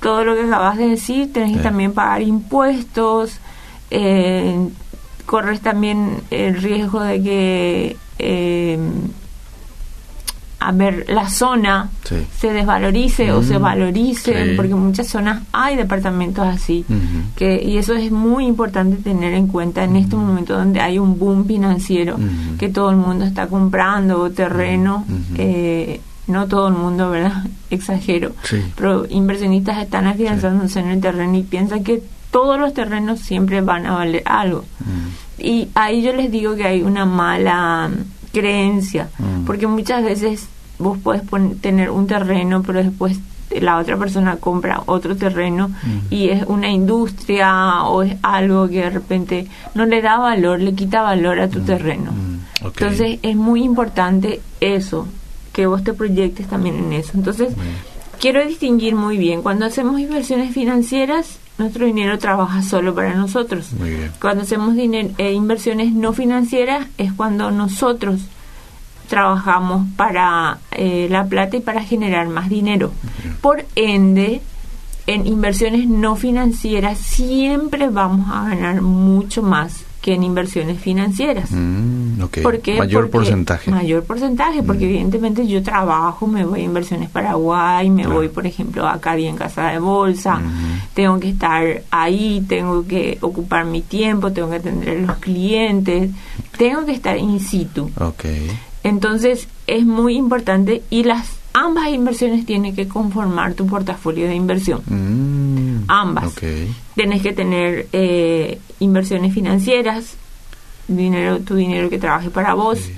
todo 0.00 0.24
lo 0.24 0.34
que 0.34 0.42
acabas 0.42 0.76
de 0.78 0.88
decir, 0.88 1.32
tenés 1.32 1.56
que 1.56 1.62
también 1.62 1.92
pagar 1.92 2.22
impuestos, 2.22 3.38
eh, 3.90 4.68
corres 5.26 5.60
también 5.60 6.20
el 6.30 6.60
riesgo 6.62 7.00
de 7.02 7.22
que, 7.22 7.96
eh, 8.18 8.78
a 10.68 10.72
ver, 10.72 11.06
la 11.08 11.28
zona 11.30 11.88
Sí. 12.04 12.16
se 12.38 12.52
desvalorice 12.52 13.32
o 13.32 13.42
se 13.42 13.58
Mm, 13.58 13.62
valorice, 13.62 14.32
sí. 14.50 14.52
porque 14.56 14.72
en 14.72 14.78
muchas 14.80 15.06
zonas 15.08 15.42
hay 15.52 15.76
departamentos 15.76 16.46
así. 16.46 16.84
Que 17.36 17.62
Y 17.62 17.78
eso 17.78 17.94
es 17.94 18.10
muy 18.12 18.46
importante 18.46 18.96
tener 19.02 19.32
en 19.32 19.46
cuenta 19.46 19.84
en 19.84 19.96
este 19.96 20.14
momento 20.16 20.52
donde 20.58 20.80
hay 20.80 20.98
un 20.98 21.18
boom 21.18 21.46
financiero, 21.46 22.16
que 22.58 22.68
todo 22.68 22.90
el 22.90 22.96
mundo 22.96 23.24
está 23.24 23.46
comprando 23.46 24.30
terreno, 24.30 25.04
eh, 25.36 26.00
no 26.26 26.46
todo 26.46 26.68
el 26.68 26.74
mundo, 26.74 27.10
¿verdad? 27.10 27.44
Exagero, 27.70 28.32
Sí. 28.42 28.58
pero 28.76 29.06
inversionistas 29.08 29.78
están 29.82 30.06
afianzándose 30.06 30.80
en 30.80 30.88
el 30.88 31.00
terreno 31.00 31.34
y 31.38 31.42
piensan 31.44 31.82
que 31.82 32.02
todos 32.30 32.60
los 32.60 32.74
terrenos 32.74 33.20
siempre 33.20 33.62
van 33.62 33.86
a 33.86 33.92
valer 33.92 34.22
algo. 34.26 34.64
Y 35.38 35.68
ahí 35.74 36.02
yo 36.02 36.12
les 36.12 36.30
digo 36.30 36.54
que 36.56 36.64
hay 36.64 36.82
una 36.82 37.06
mala 37.06 37.88
mm, 37.88 38.32
creencia, 38.32 39.08
Mm. 39.18 39.44
porque 39.46 39.66
muchas 39.66 40.04
veces 40.04 40.48
vos 40.78 40.98
podés 40.98 41.22
pon- 41.22 41.56
tener 41.58 41.90
un 41.90 42.06
terreno, 42.06 42.62
pero 42.62 42.82
después 42.82 43.18
la 43.60 43.78
otra 43.78 43.96
persona 43.96 44.36
compra 44.36 44.82
otro 44.86 45.16
terreno 45.16 45.68
Mm. 45.68 45.98
y 46.10 46.28
es 46.28 46.44
una 46.46 46.68
industria 46.70 47.82
o 47.84 48.02
es 48.02 48.16
algo 48.22 48.68
que 48.68 48.82
de 48.82 48.90
repente 48.90 49.46
no 49.74 49.86
le 49.86 50.02
da 50.02 50.18
valor, 50.18 50.60
le 50.60 50.74
quita 50.74 51.02
valor 51.02 51.40
a 51.40 51.48
tu 51.48 51.60
terreno. 51.60 52.12
Mm. 52.12 52.66
Entonces 52.66 53.18
es 53.22 53.36
muy 53.36 53.62
importante 53.62 54.40
eso, 54.60 55.06
que 55.52 55.66
vos 55.66 55.82
te 55.82 55.92
proyectes 55.94 56.46
también 56.46 56.76
en 56.76 56.92
eso. 56.92 57.12
Entonces 57.14 57.48
quiero 58.20 58.44
distinguir 58.46 58.94
muy 58.94 59.16
bien, 59.16 59.42
cuando 59.42 59.64
hacemos 59.64 59.98
inversiones 60.00 60.52
financieras, 60.52 61.38
nuestro 61.56 61.86
dinero 61.86 62.18
trabaja 62.18 62.62
solo 62.62 62.94
para 62.94 63.14
nosotros. 63.14 63.72
Muy 63.72 63.90
bien. 63.90 64.12
Cuando 64.20 64.42
hacemos 64.42 64.76
eh, 64.76 65.32
inversiones 65.32 65.92
no 65.92 66.12
financieras 66.12 66.86
es 66.98 67.12
cuando 67.12 67.50
nosotros 67.50 68.20
trabajamos 69.08 69.86
para 69.96 70.58
eh, 70.70 71.08
la 71.10 71.24
plata 71.26 71.56
y 71.56 71.60
para 71.60 71.82
generar 71.82 72.28
más 72.28 72.48
dinero. 72.48 72.92
Por 73.40 73.64
ende, 73.74 74.40
en 75.06 75.26
inversiones 75.26 75.88
no 75.88 76.16
financieras 76.16 76.98
siempre 76.98 77.88
vamos 77.88 78.28
a 78.30 78.48
ganar 78.48 78.82
mucho 78.82 79.42
más 79.42 79.84
que 80.02 80.14
en 80.14 80.22
inversiones 80.22 80.78
financieras. 80.80 81.50
Mm. 81.50 82.20
¿Por 82.42 82.60
qué? 82.60 82.78
Mayor 82.78 83.02
Porque- 83.04 83.12
porcentaje. 83.18 83.70
Mayor 83.70 84.04
porcentaje, 84.04 84.62
porque 84.62 84.84
Mm. 84.86 84.88
evidentemente 84.90 85.46
yo 85.48 85.60
trabajo, 85.62 86.26
me 86.28 86.44
voy 86.44 86.60
a 86.60 86.64
Inversiones 86.64 87.10
Paraguay, 87.10 87.90
me 87.90 88.02
Claro. 88.02 88.16
voy, 88.18 88.28
por 88.28 88.46
ejemplo, 88.46 88.86
a 88.86 89.00
Cadi 89.00 89.26
en 89.26 89.36
Casa 89.36 89.68
de 89.70 89.80
Bolsa, 89.80 90.40
tengo 90.94 91.18
que 91.18 91.30
estar 91.30 91.82
ahí, 91.90 92.44
tengo 92.48 92.86
que 92.86 93.18
ocupar 93.22 93.64
mi 93.64 93.82
tiempo, 93.82 94.30
tengo 94.30 94.50
que 94.50 94.56
atender 94.56 94.98
a 94.98 95.00
los 95.06 95.16
clientes, 95.18 96.10
tengo 96.56 96.84
que 96.86 96.92
estar 96.92 97.16
in 97.18 97.40
situ. 97.40 97.90
Ok. 97.98 98.24
Entonces 98.82 99.48
es 99.66 99.84
muy 99.84 100.16
importante 100.16 100.82
y 100.90 101.04
las 101.04 101.38
ambas 101.52 101.88
inversiones 101.88 102.46
tienen 102.46 102.74
que 102.74 102.86
conformar 102.86 103.54
tu 103.54 103.66
portafolio 103.66 104.26
de 104.26 104.34
inversión. 104.34 104.82
Mm, 104.86 105.84
Ambas. 105.88 106.34
Tienes 106.94 107.22
que 107.22 107.32
tener 107.32 107.88
eh, 107.92 108.60
inversiones 108.80 109.34
financieras, 109.34 110.16
dinero, 110.86 111.40
tu 111.40 111.56
dinero 111.56 111.90
que 111.90 111.98
trabaje 111.98 112.30
para 112.30 112.54
vos. 112.54 112.78
Sí. 112.78 112.92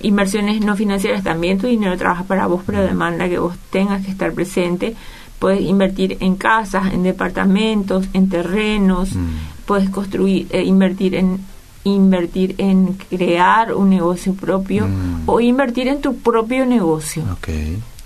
Inversiones 0.00 0.60
no 0.62 0.74
financieras 0.74 1.22
también, 1.22 1.58
tu 1.58 1.66
dinero 1.66 1.96
trabaja 1.96 2.24
para 2.24 2.46
vos, 2.46 2.62
pero 2.66 2.82
demanda 2.82 3.28
que 3.28 3.38
vos 3.38 3.54
tengas 3.70 4.04
que 4.04 4.10
estar 4.10 4.32
presente. 4.32 4.96
Puedes 5.38 5.60
invertir 5.60 6.16
en 6.20 6.36
casas, 6.36 6.92
en 6.92 7.02
departamentos, 7.02 8.06
en 8.12 8.28
terrenos. 8.28 9.14
Mm. 9.14 9.28
Puedes 9.66 9.90
construir, 9.90 10.46
eh, 10.50 10.64
invertir 10.64 11.14
en 11.14 11.38
invertir 11.84 12.54
en 12.58 12.94
crear 12.94 13.74
un 13.74 13.90
negocio 13.90 14.34
propio 14.34 14.86
Mm. 14.86 15.22
o 15.26 15.40
invertir 15.40 15.88
en 15.88 16.00
tu 16.00 16.16
propio 16.16 16.64
negocio. 16.66 17.22
Ok. 17.32 17.48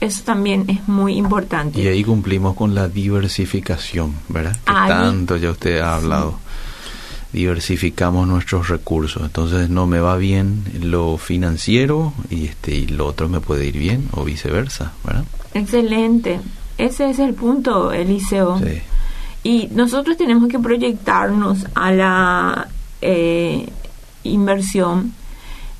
Eso 0.00 0.22
también 0.24 0.64
es 0.68 0.86
muy 0.88 1.14
importante. 1.16 1.80
Y 1.82 1.86
ahí 1.86 2.04
cumplimos 2.04 2.54
con 2.54 2.74
la 2.74 2.88
diversificación, 2.88 4.14
¿verdad? 4.28 4.52
Que 4.56 4.60
Ahí- 4.74 4.88
tanto 4.88 5.36
ya 5.36 5.50
usted 5.50 5.78
ha 5.80 5.96
hablado. 5.96 6.38
Diversificamos 7.32 8.26
nuestros 8.26 8.68
recursos. 8.68 9.22
Entonces 9.22 9.68
no 9.68 9.86
me 9.86 10.00
va 10.00 10.16
bien 10.16 10.64
lo 10.80 11.18
financiero 11.18 12.12
y 12.30 12.46
este 12.46 12.74
y 12.74 12.86
lo 12.86 13.06
otro 13.06 13.28
me 13.28 13.40
puede 13.40 13.66
ir 13.66 13.76
bien 13.78 14.08
o 14.12 14.24
viceversa, 14.24 14.92
¿verdad? 15.04 15.24
Excelente. 15.52 16.40
Ese 16.78 17.10
es 17.10 17.18
el 17.18 17.34
punto, 17.34 17.92
Eliseo. 17.92 18.58
Sí. 18.58 18.80
Y 19.42 19.68
nosotros 19.72 20.16
tenemos 20.16 20.48
que 20.48 20.58
proyectarnos 20.58 21.66
a 21.74 21.92
la 21.92 22.68
eh, 23.06 23.68
inversión. 24.24 25.12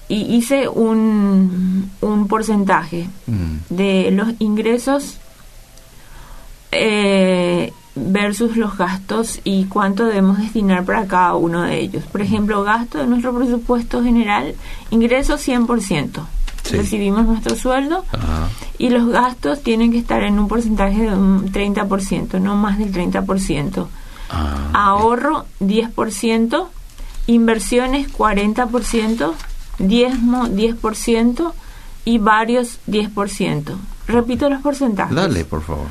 Y 0.09 0.37
hice 0.37 0.69
un, 0.69 1.91
un 2.01 2.29
porcentaje 2.29 3.09
Mm, 3.27 3.75
de 3.75 4.11
los 4.13 4.29
ingresos 4.39 5.17
eh, 6.73 7.73
versus 7.97 8.57
los 8.57 8.77
gastos 8.77 9.41
y 9.43 9.65
cuánto 9.65 10.05
debemos 10.05 10.39
destinar 10.39 10.85
para 10.85 11.07
cada 11.07 11.35
uno 11.35 11.63
de 11.63 11.81
ellos. 11.81 12.05
Por 12.05 12.21
ejemplo, 12.21 12.63
gasto 12.63 12.99
de 12.99 13.07
nuestro 13.07 13.35
presupuesto 13.37 14.03
general, 14.03 14.55
ingresos 14.91 15.41
100%. 15.47 16.21
Sí. 16.63 16.77
Recibimos 16.77 17.27
nuestro 17.27 17.55
sueldo 17.57 18.05
Ajá. 18.13 18.49
y 18.79 18.91
los 18.91 19.09
gastos 19.09 19.63
tienen 19.63 19.93
que 19.93 19.99
estar 19.99 20.23
en 20.25 20.39
un 20.39 20.49
porcentaje 20.49 21.03
de 21.03 21.15
un 21.15 21.51
30%, 21.53 22.41
no 22.41 22.55
más 22.57 22.79
del 22.79 22.93
30%. 22.93 23.87
Ah, 24.31 24.71
Ahorro 24.73 25.47
10%, 25.61 26.67
inversiones 27.27 28.13
40%, 28.13 29.33
diezmo 29.79 30.47
10% 30.49 31.53
y 32.05 32.19
varios 32.19 32.79
10%. 32.89 33.77
Repito 34.07 34.49
los 34.49 34.63
porcentajes. 34.63 35.15
Dale, 35.15 35.45
por 35.45 35.63
favor. 35.63 35.87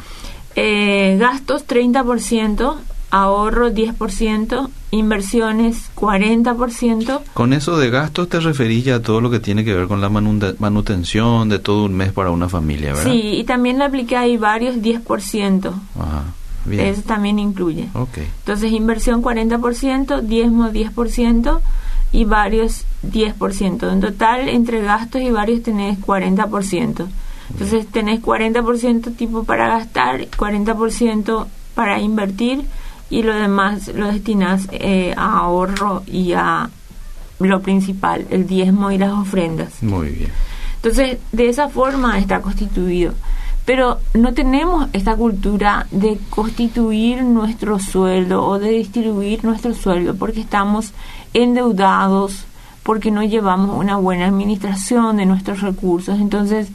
Eh, 0.56 1.18
gastos 1.20 1.68
30%, 1.68 2.75
ahorro 3.12 3.70
10%, 3.72 4.70
inversiones 4.92 5.89
40%. 5.96 7.22
Con 7.34 7.51
eso 7.54 7.77
de 7.77 7.89
gastos 7.89 8.30
te 8.30 8.39
referís 8.39 8.86
ya 8.86 8.96
a 8.96 9.01
todo 9.01 9.20
lo 9.20 9.30
que 9.30 9.39
tiene 9.42 9.65
que 9.65 9.74
ver 9.74 9.88
con 9.88 10.00
la 10.00 10.10
manute- 10.10 10.56
manutención 10.60 11.50
de 11.50 11.60
todo 11.60 11.84
un 11.86 11.94
mes 11.96 12.13
para 12.13 12.32
una 12.32 12.48
familia, 12.48 12.94
¿verdad? 12.94 13.12
Sí, 13.12 13.20
y 13.38 13.44
también 13.44 13.77
le 13.80 13.84
apliqué 13.86 14.15
ahí 14.15 14.38
varios 14.38 14.77
10%. 14.77 15.74
Ajá. 16.00 16.24
Bien. 16.65 16.88
Eso 16.88 17.01
también 17.03 17.39
incluye. 17.39 17.89
Ok. 17.93 18.17
Entonces, 18.39 18.72
inversión 18.72 19.22
40%, 19.22 20.22
diezmo 20.22 20.69
10% 20.69 21.60
y 22.12 22.25
varios 22.25 22.86
10%. 23.03 23.91
En 23.91 24.01
total, 24.01 24.50
entre 24.50 24.81
gastos 24.81 25.22
y 25.22 25.31
varios 25.31 25.63
tenés 25.63 26.00
40%. 26.00 27.07
Entonces, 27.51 27.88
tenés 27.88 28.22
40% 28.22 29.15
tipo 29.15 29.43
para 29.43 29.67
gastar, 29.67 30.27
40% 30.29 31.45
para 31.75 32.00
invertir 32.00 32.65
y 33.10 33.22
lo 33.22 33.36
demás 33.36 33.89
lo 33.89 34.07
destinás 34.07 34.67
eh, 34.72 35.13
a 35.15 35.39
ahorro 35.39 36.03
y 36.07 36.34
a 36.34 36.69
lo 37.39 37.62
principal, 37.62 38.25
el 38.29 38.48
diezmo 38.48 38.91
y 38.91 38.98
las 38.98 39.12
ofrendas. 39.12 39.84
Muy 39.84 40.10
bien. 40.10 40.31
Entonces, 40.77 41.17
de 41.31 41.50
esa 41.50 41.69
forma 41.69 42.17
está 42.17 42.41
constituido. 42.41 43.13
Pero 43.65 44.00
no 44.13 44.34
tenemos 44.34 44.88
esta 44.93 45.15
cultura 45.15 45.88
de 45.89 46.19
constituir 46.29 47.24
nuestro 47.24 47.79
sueldo 47.79 48.45
o 48.45 48.60
de 48.60 48.69
distribuir 48.69 49.43
nuestro 49.43 49.74
sueldo 49.74 50.15
porque 50.15 50.41
estamos 50.41 50.93
endeudados, 51.34 52.45
porque 52.84 53.10
no 53.10 53.24
llevamos 53.24 53.75
una 53.77 53.98
buena 53.98 54.27
administración 54.27 55.17
de 55.17 55.25
nuestros 55.25 55.62
recursos. 55.62 56.19
Entonces, 56.19 56.69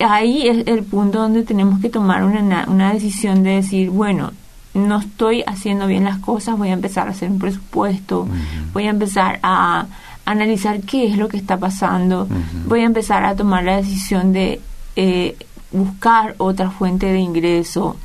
ahí 0.00 0.48
es 0.48 0.66
el 0.66 0.82
punto 0.84 1.18
donde 1.18 1.42
tenemos 1.42 1.80
que 1.80 1.90
tomar 1.90 2.24
una, 2.24 2.64
una 2.68 2.94
decisión 2.94 3.42
de 3.42 3.56
decir, 3.56 3.90
bueno, 3.90 4.32
no 4.72 4.98
estoy 4.98 5.44
haciendo 5.46 5.86
bien 5.86 6.04
las 6.04 6.18
cosas, 6.18 6.58
voy 6.58 6.70
a 6.70 6.72
empezar 6.72 7.06
a 7.06 7.12
hacer 7.12 7.30
un 7.30 7.38
presupuesto, 7.38 8.26
voy 8.72 8.86
a 8.86 8.90
empezar 8.90 9.38
a 9.42 9.86
analizar 10.24 10.80
qué 10.80 11.06
es 11.06 11.16
lo 11.16 11.28
que 11.28 11.36
está 11.36 11.58
pasando, 11.58 12.26
voy 12.66 12.80
a 12.80 12.84
empezar 12.84 13.24
a 13.24 13.36
tomar 13.36 13.62
la 13.64 13.76
decisión 13.76 14.32
de 14.32 14.60
eh, 14.96 15.36
buscar 15.74 16.34
otra 16.38 16.70
fuente 16.70 17.06
de 17.06 17.18
ingreso, 17.18 17.96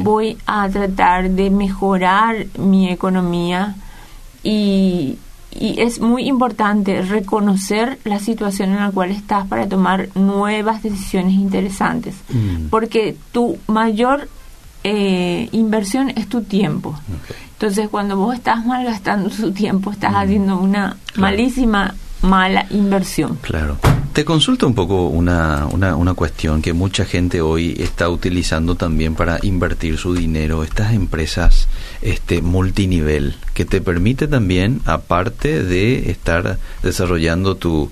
voy 0.00 0.36
a 0.46 0.68
tratar 0.68 1.30
de 1.30 1.50
mejorar 1.50 2.46
mi 2.58 2.90
economía 2.90 3.76
y, 4.42 5.18
y 5.50 5.80
es 5.80 6.00
muy 6.00 6.26
importante 6.26 7.02
reconocer 7.02 7.98
la 8.04 8.18
situación 8.18 8.70
en 8.70 8.76
la 8.76 8.90
cual 8.90 9.10
estás 9.10 9.46
para 9.46 9.68
tomar 9.68 10.08
nuevas 10.16 10.82
decisiones 10.82 11.34
interesantes, 11.34 12.16
mm. 12.28 12.68
porque 12.70 13.16
tu 13.30 13.58
mayor 13.68 14.28
eh, 14.84 15.48
inversión 15.52 16.10
es 16.10 16.28
tu 16.28 16.42
tiempo. 16.42 16.98
Entonces, 17.52 17.88
cuando 17.88 18.16
vos 18.16 18.34
estás 18.34 18.66
malgastando 18.66 19.30
tu 19.30 19.52
tiempo, 19.52 19.92
estás 19.92 20.12
mm. 20.12 20.16
haciendo 20.16 20.58
una 20.58 20.96
malísima, 21.14 21.94
mala 22.22 22.66
inversión. 22.70 23.38
Claro. 23.42 23.78
Te 24.12 24.26
consulto 24.26 24.66
un 24.66 24.74
poco 24.74 25.06
una, 25.06 25.66
una, 25.72 25.96
una, 25.96 26.12
cuestión 26.12 26.60
que 26.60 26.74
mucha 26.74 27.06
gente 27.06 27.40
hoy 27.40 27.74
está 27.78 28.10
utilizando 28.10 28.74
también 28.74 29.14
para 29.14 29.38
invertir 29.40 29.96
su 29.96 30.14
dinero, 30.14 30.64
estas 30.64 30.92
empresas 30.92 31.66
este 32.02 32.42
multinivel, 32.42 33.36
que 33.54 33.64
te 33.64 33.80
permite 33.80 34.28
también, 34.28 34.82
aparte 34.84 35.62
de 35.62 36.10
estar 36.10 36.58
desarrollando 36.82 37.56
tu, 37.56 37.90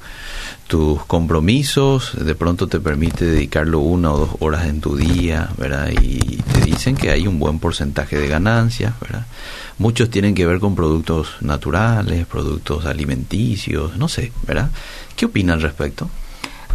tus 0.71 1.05
compromisos, 1.07 2.13
de 2.15 2.35
pronto 2.37 2.69
te 2.69 2.79
permite 2.79 3.25
dedicarlo 3.25 3.81
una 3.81 4.13
o 4.13 4.19
dos 4.19 4.31
horas 4.39 4.67
en 4.67 4.81
tu 4.81 4.97
día, 4.97 5.51
¿verdad? 5.59 5.91
Y 6.01 6.37
te 6.37 6.61
dicen 6.61 6.97
que 6.97 7.11
hay 7.11 7.27
un 7.27 7.41
buen 7.41 7.59
porcentaje 7.59 8.19
de 8.19 8.29
ganancias, 8.29 8.93
¿verdad? 9.01 9.27
Muchos 9.79 10.11
tienen 10.11 10.35
que 10.35 10.47
ver 10.47 10.61
con 10.61 10.77
productos 10.77 11.29
naturales, 11.41 12.25
productos 12.27 12.85
alimenticios, 12.85 13.97
no 13.97 14.07
sé, 14.07 14.31
¿verdad? 14.47 14.71
¿Qué 15.21 15.27
opina 15.27 15.53
al 15.53 15.61
respecto? 15.61 16.09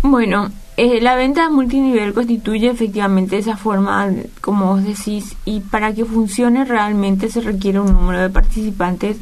Bueno, 0.03 0.51
eh, 0.77 1.01
la 1.01 1.15
venta 1.15 1.49
multinivel 1.49 2.13
constituye 2.13 2.69
efectivamente 2.69 3.39
esa 3.39 3.57
forma, 3.57 4.07
como 4.39 4.67
vos 4.67 4.83
decís, 4.83 5.35
y 5.45 5.61
para 5.61 5.95
que 5.95 6.05
funcione 6.05 6.63
realmente 6.63 7.31
se 7.31 7.41
requiere 7.41 7.79
un 7.79 7.91
número 7.91 8.21
de 8.21 8.29
participantes 8.29 9.17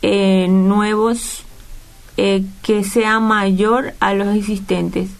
eh, 0.00 0.46
nuevos 0.48 1.42
eh, 2.16 2.44
que 2.62 2.84
sea 2.84 3.18
mayor 3.18 3.94
a 3.98 4.14
los 4.14 4.28
existentes. 4.28 5.10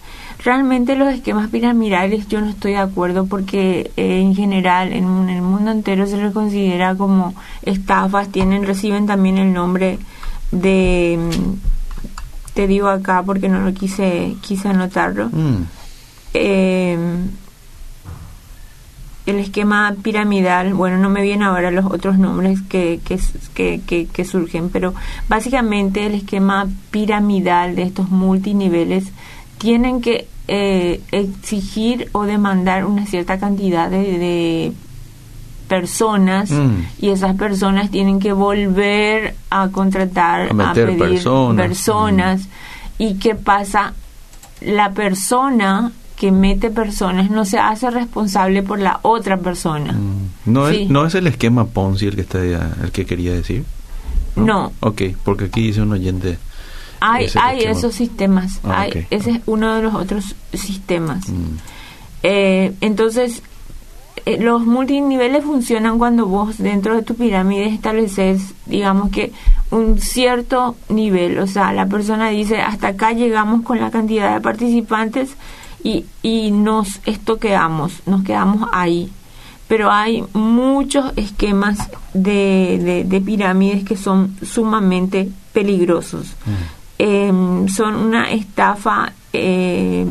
Realmente 0.45 0.95
los 0.95 1.13
esquemas 1.13 1.51
piramidales 1.51 2.29
yo 2.29 2.41
no 2.41 2.49
estoy 2.49 2.75
de 2.75 2.79
acuerdo 2.79 3.27
porque 3.27 3.91
en 3.97 4.37
general 4.37 4.93
en, 4.93 5.29
el 5.29 5.43
mundo 5.43 5.73
entero 5.73 6.07
se 6.07 6.17
les 6.17 6.33
considera 6.33 6.95
como 6.95 7.35
estafas, 7.63 8.29
tienen 8.29 8.65
reciben 8.65 9.09
también 9.09 9.37
el 9.37 9.53
nombre 9.53 9.99
de 10.53 11.19
te 12.55 12.67
digo 12.67 12.89
acá 12.89 13.23
porque 13.25 13.49
no 13.49 13.61
lo 13.61 13.73
quise 13.73 14.37
quise 14.41 14.69
anotarlo 14.69 15.29
mm. 15.31 15.65
eh, 16.35 16.99
el 19.25 19.39
esquema 19.39 19.95
piramidal 20.03 20.75
bueno 20.75 20.99
no 20.99 21.09
me 21.09 21.23
vienen 21.23 21.45
ahora 21.45 21.71
los 21.71 21.87
otros 21.87 22.19
nombres 22.19 22.61
que 22.69 23.01
que, 23.05 23.81
que, 23.87 24.07
que, 24.07 24.25
surgen 24.25 24.69
pero 24.71 24.95
básicamente 25.29 26.07
el 26.07 26.15
esquema 26.15 26.69
piramidal 26.91 27.77
de 27.77 27.83
estos 27.83 28.11
multiniveles 28.11 29.05
tienen 29.59 30.01
que 30.01 30.27
eh, 30.49 31.01
exigir 31.13 32.09
o 32.13 32.25
demandar 32.25 32.85
una 32.85 33.07
cierta 33.07 33.39
cantidad 33.39 33.89
de 33.89 34.73
personas 35.73 36.51
mm. 36.51 37.01
y 37.01 37.09
esas 37.09 37.35
personas 37.35 37.91
tienen 37.91 38.21
que 38.21 38.35
volver 38.35 39.35
a 39.49 39.69
contratar, 39.69 40.51
a, 40.61 40.75
pedir 40.75 40.99
personas. 40.99 42.43
Mm. 42.43 42.49
¿Y 42.99 43.15
qué 43.15 43.35
pasa? 43.35 43.95
La 44.61 44.91
persona 44.93 45.91
que 46.15 46.31
mete 46.31 46.69
personas 46.69 47.31
no 47.31 47.47
se 47.47 47.59
hace 47.59 47.91
responsable 47.91 48.63
por 48.63 48.81
la 48.81 49.01
otra 49.01 49.39
persona. 49.39 49.95
Mm. 49.95 50.53
¿No, 50.53 50.69
es, 50.69 50.91
¿No 50.91 51.07
es 51.07 51.15
el 51.15 51.27
esquema 51.27 51.65
Ponzi 51.65 52.09
el 52.09 52.17
que, 52.17 52.21
está, 52.21 52.43
el 52.43 52.93
que 52.93 53.07
quería 53.07 53.33
decir? 53.33 53.65
No. 54.37 54.75
Ok, 54.81 55.03
porque 55.25 55.47
aquí 55.47 55.63
dice 55.63 55.81
un 55.81 55.93
oyente... 55.93 56.39
Hay, 57.01 57.29
hay 57.35 57.61
esos 57.61 57.95
sistemas. 57.95 58.61
Ah, 58.63 58.87
ese 59.11 59.31
es 59.31 59.41
uno 59.47 59.75
de 59.75 59.83
los 59.83 59.95
otros 59.95 60.37
sistemas. 60.53 61.25
Eh, 62.23 62.75
entonces, 62.81 63.43
eh, 64.25 64.39
los 64.41 64.65
multiniveles 64.65 65.45
funcionan 65.45 65.99
cuando 65.99 66.27
vos 66.27 66.59
dentro 66.59 66.95
de 66.95 67.03
tu 67.03 67.15
pirámide 67.15 67.67
estableces, 67.67 68.55
digamos 68.67 69.11
que 69.11 69.33
un 69.71 69.99
cierto 69.99 70.77
nivel, 70.89 71.39
o 71.39 71.47
sea, 71.47 71.73
la 71.73 71.87
persona 71.87 72.29
dice, 72.29 72.61
hasta 72.61 72.89
acá 72.89 73.13
llegamos 73.13 73.63
con 73.63 73.81
la 73.81 73.91
cantidad 73.91 74.33
de 74.35 74.41
participantes 74.41 75.37
y, 75.83 76.05
y 76.23 76.51
nos 76.53 77.01
estoqueamos, 77.05 78.01
nos 78.07 78.23
quedamos 78.23 78.69
ahí. 78.73 79.11
Pero 79.67 79.91
hay 79.91 80.23
muchos 80.35 81.13
esquemas 81.17 81.79
de, 82.13 83.05
de, 83.09 83.21
pirámides 83.23 83.85
que 83.85 83.97
son 83.97 84.37
sumamente 84.43 85.31
peligrosos. 85.53 86.37
Em, 86.99 87.69
son 87.69 87.95
una 87.97 88.31
estafa 88.31 89.15
eh, 89.33 90.07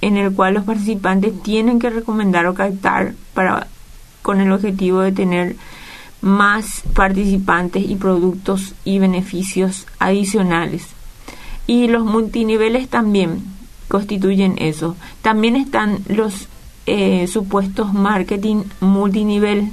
en 0.00 0.16
el 0.16 0.32
cual 0.32 0.54
los 0.54 0.64
participantes 0.64 1.40
tienen 1.42 1.78
que 1.78 1.90
recomendar 1.90 2.46
o 2.46 2.54
captar 2.54 3.14
con 4.22 4.40
el 4.40 4.52
objetivo 4.52 5.00
de 5.00 5.12
tener 5.12 5.56
más 6.20 6.82
participantes 6.94 7.88
y 7.88 7.96
productos 7.96 8.74
y 8.84 8.98
beneficios 8.98 9.86
adicionales. 9.98 10.86
Y 11.66 11.88
los 11.88 12.04
multiniveles 12.04 12.88
también 12.88 13.42
constituyen 13.88 14.56
eso. 14.58 14.96
También 15.22 15.56
están 15.56 16.00
los 16.08 16.48
eh, 16.86 17.26
supuestos 17.26 17.92
marketing 17.92 18.64
multinivel, 18.80 19.70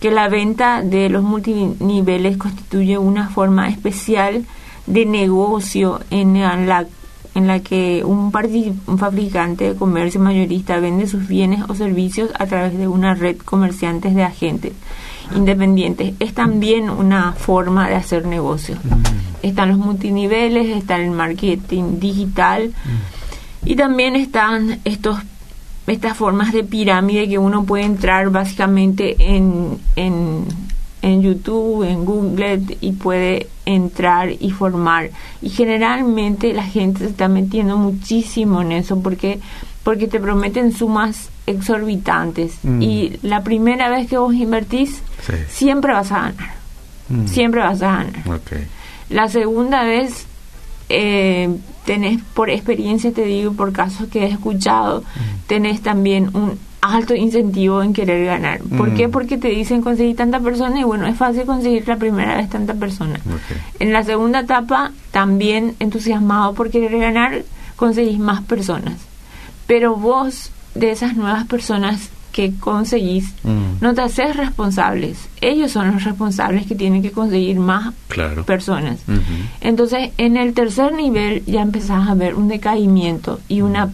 que 0.00 0.10
la 0.10 0.28
venta 0.28 0.82
de 0.82 1.08
los 1.08 1.22
multiniveles 1.22 2.36
constituye 2.36 2.98
una 2.98 3.28
forma 3.28 3.68
especial 3.68 4.44
de 4.86 5.06
negocio 5.06 6.00
en 6.10 6.40
la 6.40 6.86
en 7.36 7.46
la 7.46 7.60
que 7.60 8.02
un, 8.02 8.32
fabricante 8.32 9.68
de 9.68 9.74
comercio 9.76 10.18
mayorista 10.20 10.80
vende 10.80 11.06
sus 11.06 11.28
bienes 11.28 11.62
o 11.68 11.74
servicios 11.74 12.30
a 12.38 12.46
través 12.46 12.78
de 12.78 12.88
una 12.88 13.14
red 13.14 13.36
comerciantes 13.36 14.14
de 14.14 14.22
agentes 14.22 14.72
independientes. 15.34 16.14
Es 16.18 16.32
también 16.32 16.88
una 16.88 17.32
forma 17.32 17.88
de 17.88 17.96
hacer 17.96 18.26
negocios. 18.26 18.78
Mm. 18.82 19.46
Están 19.46 19.68
los 19.68 19.78
multiniveles, 19.78 20.74
está 20.74 20.96
el 20.96 21.10
marketing 21.10 22.00
digital 22.00 22.68
mm. 22.68 23.68
y 23.68 23.76
también 23.76 24.16
están 24.16 24.80
estos 24.84 25.18
estas 25.86 26.16
formas 26.16 26.52
de 26.52 26.64
pirámide 26.64 27.28
que 27.28 27.38
uno 27.38 27.64
puede 27.64 27.84
entrar 27.84 28.30
básicamente 28.30 29.14
en, 29.18 29.78
en 29.94 30.46
en 31.06 31.22
YouTube, 31.22 31.84
en 31.84 32.04
Google 32.04 32.62
y 32.80 32.92
puede 32.92 33.46
entrar 33.64 34.28
y 34.28 34.50
formar. 34.50 35.10
Y 35.40 35.50
generalmente 35.50 36.52
la 36.52 36.64
gente 36.64 37.00
se 37.00 37.06
está 37.06 37.28
metiendo 37.28 37.76
muchísimo 37.76 38.60
en 38.62 38.72
eso 38.72 39.00
porque 39.00 39.38
porque 39.84 40.08
te 40.08 40.18
prometen 40.18 40.72
sumas 40.72 41.28
exorbitantes 41.46 42.58
mm. 42.64 42.82
y 42.82 43.18
la 43.22 43.44
primera 43.44 43.88
vez 43.88 44.08
que 44.08 44.18
vos 44.18 44.34
invertís 44.34 45.00
siempre 45.48 45.92
vas 45.92 46.10
a 46.10 46.22
ganar. 46.22 46.54
Mm. 47.08 47.26
Siempre 47.28 47.60
vas 47.60 47.82
a 47.82 47.98
ganar. 47.98 48.40
La 49.08 49.28
segunda 49.28 49.84
vez 49.84 50.26
eh, 50.88 51.56
tenés 51.84 52.20
por 52.34 52.50
experiencia 52.50 53.12
te 53.12 53.24
digo 53.24 53.52
por 53.52 53.72
casos 53.72 54.08
que 54.08 54.24
he 54.24 54.28
escuchado 54.28 55.02
mm. 55.02 55.46
tenés 55.46 55.82
también 55.82 56.30
un 56.34 56.58
alto 56.94 57.14
incentivo 57.14 57.82
en 57.82 57.92
querer 57.92 58.24
ganar. 58.24 58.60
¿Por 58.60 58.94
qué? 58.94 59.08
Mm. 59.08 59.10
Porque 59.10 59.38
te 59.38 59.48
dicen 59.48 59.82
conseguir 59.82 60.16
tanta 60.16 60.40
persona 60.40 60.80
y 60.80 60.84
bueno, 60.84 61.06
es 61.06 61.16
fácil 61.16 61.44
conseguir 61.44 61.86
la 61.88 61.96
primera 61.96 62.36
vez 62.36 62.48
tanta 62.48 62.74
persona. 62.74 63.20
En 63.78 63.92
la 63.92 64.02
segunda 64.04 64.40
etapa, 64.40 64.92
también 65.10 65.74
entusiasmado 65.80 66.54
por 66.54 66.70
querer 66.70 66.98
ganar, 66.98 67.44
conseguís 67.76 68.18
más 68.18 68.42
personas. 68.42 68.94
Pero 69.66 69.96
vos, 69.96 70.50
de 70.74 70.90
esas 70.90 71.16
nuevas 71.16 71.46
personas 71.46 72.10
que 72.36 72.52
conseguís, 72.60 73.32
mm. 73.44 73.78
no 73.80 73.94
te 73.94 74.02
haces 74.02 74.36
responsables. 74.36 75.16
Ellos 75.40 75.72
son 75.72 75.92
los 75.92 76.04
responsables 76.04 76.66
que 76.66 76.74
tienen 76.74 77.00
que 77.00 77.10
conseguir 77.10 77.58
más 77.58 77.94
personas. 78.44 78.98
Entonces, 79.62 80.10
en 80.18 80.36
el 80.36 80.52
tercer 80.52 80.92
nivel 80.92 81.42
ya 81.46 81.62
empezás 81.62 82.06
a 82.06 82.14
ver 82.14 82.34
un 82.34 82.48
decaimiento 82.48 83.40
y 83.48 83.62
una 83.62 83.86
mm. 83.86 83.90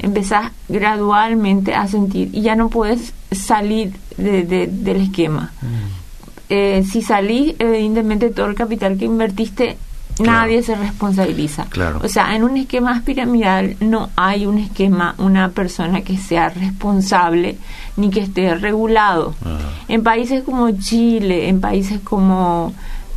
Empezás 0.00 0.52
gradualmente 0.68 1.74
a 1.74 1.86
sentir 1.86 2.30
y 2.32 2.42
ya 2.42 2.56
no 2.56 2.68
puedes 2.68 3.12
salir 3.30 3.92
de, 4.16 4.66
del 4.66 5.00
esquema. 5.02 5.52
Mm. 5.62 6.00
Eh, 6.48 6.84
si 6.90 7.02
salís, 7.02 7.54
evidentemente 7.58 8.30
todo 8.30 8.46
el 8.46 8.54
capital 8.54 8.98
que 8.98 9.04
invertiste 9.04 9.76
nadie 10.18 10.62
se 10.62 10.74
responsabiliza. 10.74 11.66
Claro. 11.66 12.00
O 12.02 12.08
sea, 12.08 12.34
en 12.34 12.42
un 12.42 12.56
esquema 12.56 13.02
piramidal 13.04 13.76
no 13.80 14.10
hay 14.16 14.46
un 14.46 14.58
esquema, 14.58 15.14
una 15.18 15.50
persona 15.50 16.02
que 16.02 16.16
sea 16.18 16.50
responsable 16.50 17.56
ni 17.96 18.10
que 18.10 18.20
esté 18.20 18.54
regulado. 18.54 19.34
Ah. 19.44 19.58
En 19.88 20.02
países 20.02 20.42
como 20.42 20.70
Chile, 20.72 21.48
en 21.48 21.60
países 21.60 22.00
como 22.00 22.72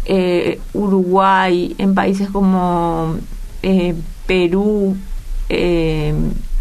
eh, 0.05 0.59
Uruguay, 0.73 1.75
en 1.77 1.93
países 1.95 2.29
como 2.29 3.15
eh, 3.61 3.95
Perú 4.25 4.95
eh, 5.49 6.13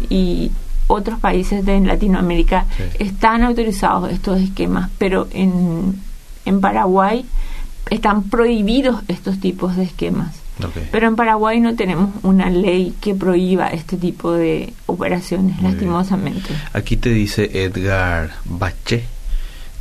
y 0.09 0.51
otros 0.87 1.19
países 1.19 1.65
de 1.65 1.79
Latinoamérica 1.79 2.65
Sí. 2.77 2.83
están 3.05 3.43
autorizados 3.43 4.11
estos 4.11 4.39
esquemas, 4.41 4.89
pero 4.97 5.27
en, 5.31 5.95
en 6.45 6.61
Paraguay 6.61 7.25
están 7.89 8.23
prohibidos 8.23 9.01
estos 9.07 9.39
tipos 9.39 9.75
de 9.75 9.83
esquemas. 9.83 10.35
Ok. 10.63 10.77
Pero 10.91 11.07
en 11.07 11.15
Paraguay 11.15 11.59
no 11.59 11.75
tenemos 11.75 12.11
una 12.21 12.49
ley 12.49 12.93
que 13.01 13.15
prohíba 13.15 13.67
este 13.69 13.97
tipo 13.97 14.31
de 14.33 14.71
operaciones, 14.85 15.53
Muy 15.55 15.61
bien. 15.61 15.71
lastimosamente. 15.73 16.53
Aquí 16.73 16.95
te 16.97 17.09
dice 17.09 17.63
Edgar 17.63 18.31
Bache. 18.45 19.03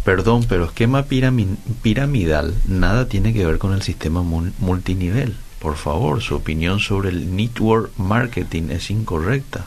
Perdón, 0.05 0.47
pero 0.49 0.65
esquema 0.65 1.05
pirami- 1.07 1.57
piramidal 1.83 2.55
nada 2.67 3.07
tiene 3.07 3.33
que 3.33 3.47
ver 3.47 3.59
con 3.59 3.73
el 3.73 3.83
sistema 3.83 4.23
mul- 4.23 4.53
multinivel. 4.59 5.37
Por 5.61 5.77
favor, 5.77 6.21
su 6.23 6.35
opinión 6.35 6.81
sobre 6.81 7.11
el 7.11 7.37
network 7.37 7.91
marketing 7.99 8.71
es 8.71 8.91
incorrecta. 8.91 9.67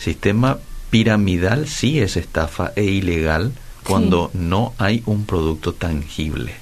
Sistema 0.00 0.56
piramidal 0.88 1.68
sí 1.68 2.00
es 2.00 2.16
estafa 2.16 2.72
e 2.74 2.84
ilegal 2.84 3.52
cuando 3.86 4.30
no 4.32 4.72
hay 4.78 5.02
un 5.04 5.26
producto 5.26 5.74
tangible. 5.74 6.54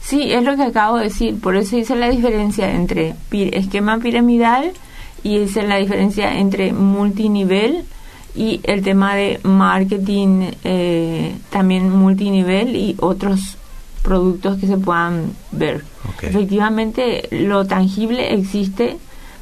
Sí, 0.00 0.32
es 0.32 0.42
lo 0.42 0.56
que 0.56 0.64
acabo 0.64 0.96
de 0.96 1.04
decir. 1.04 1.40
Por 1.40 1.54
eso 1.56 1.76
hice 1.76 1.94
la 1.94 2.10
diferencia 2.10 2.72
entre 2.74 3.14
esquema 3.30 3.98
piramidal 3.98 4.72
y 5.22 5.38
hice 5.38 5.62
la 5.62 5.76
diferencia 5.76 6.38
entre 6.38 6.72
multinivel 6.72 7.84
y 8.34 8.60
el 8.64 8.82
tema 8.82 9.14
de 9.14 9.38
marketing 9.44 10.50
eh, 10.64 11.34
también 11.50 11.90
multinivel 11.90 12.74
y 12.74 12.96
otros 12.98 13.56
productos 14.02 14.58
que 14.58 14.66
se 14.66 14.78
puedan 14.78 15.32
ver. 15.52 15.84
Efectivamente, 16.22 17.28
lo 17.30 17.66
tangible 17.66 18.34
existe. 18.34 18.96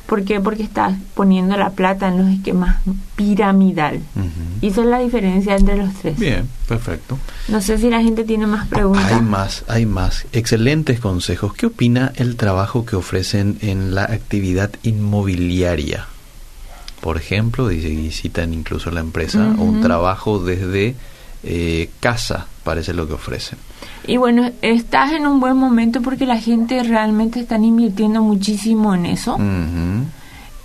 ¿Por 0.09 0.25
qué? 0.25 0.41
Porque 0.41 0.63
estás 0.63 0.95
poniendo 1.13 1.55
la 1.59 1.69
plata 1.69 2.09
en 2.09 2.17
los 2.17 2.29
esquemas 2.35 2.77
piramidal. 3.15 3.97
Ujú. 4.17 4.29
Y 4.63 4.69
esa 4.69 4.81
es 4.81 4.87
la 4.87 4.99
diferencia 5.01 5.55
entre 5.55 5.77
los 5.77 5.93
tres. 5.93 6.19
Bien, 6.19 6.49
perfecto. 6.67 7.19
No 7.49 7.61
sé 7.61 7.77
si 7.77 7.91
la 7.91 8.01
gente 8.01 8.25
tiene 8.25 8.47
más 8.47 8.67
preguntas. 8.69 9.13
Hay 9.13 9.21
más, 9.21 9.65
hay 9.69 9.85
más. 9.85 10.25
Excelentes 10.33 10.99
consejos. 10.99 11.53
¿Qué 11.53 11.67
opina 11.67 12.11
el 12.17 12.37
trabajo 12.37 12.87
que 12.87 12.97
ofrecen 12.97 13.59
en 13.61 13.95
la 13.95 14.05
actividad 14.05 14.71
inmobiliaria? 14.83 16.07
Por 17.03 17.19
ejemplo, 17.19 17.69
dice, 17.69 17.91
y 17.91 18.11
citan 18.11 18.55
incluso 18.55 18.91
la 18.91 19.01
empresa, 19.01 19.41
un 19.59 19.77
Ujú. 19.77 19.81
trabajo 19.83 20.39
desde 20.39 20.95
eh, 21.45 21.91
casa, 22.01 22.47
parece 22.69 22.93
lo 22.93 23.09
que 23.09 23.15
ofrecen. 23.15 23.59
Y 24.07 24.19
bueno, 24.19 24.51
estás 24.61 25.13
en 25.13 25.27
un 25.27 25.41
buen 25.41 25.57
momento 25.57 26.03
porque 26.03 26.27
la 26.27 26.39
gente 26.39 26.83
realmente 26.83 27.41
está 27.41 27.57
invirtiendo 27.57 28.23
muchísimo 28.23 28.95
en 28.95 29.07
eso, 29.07 29.39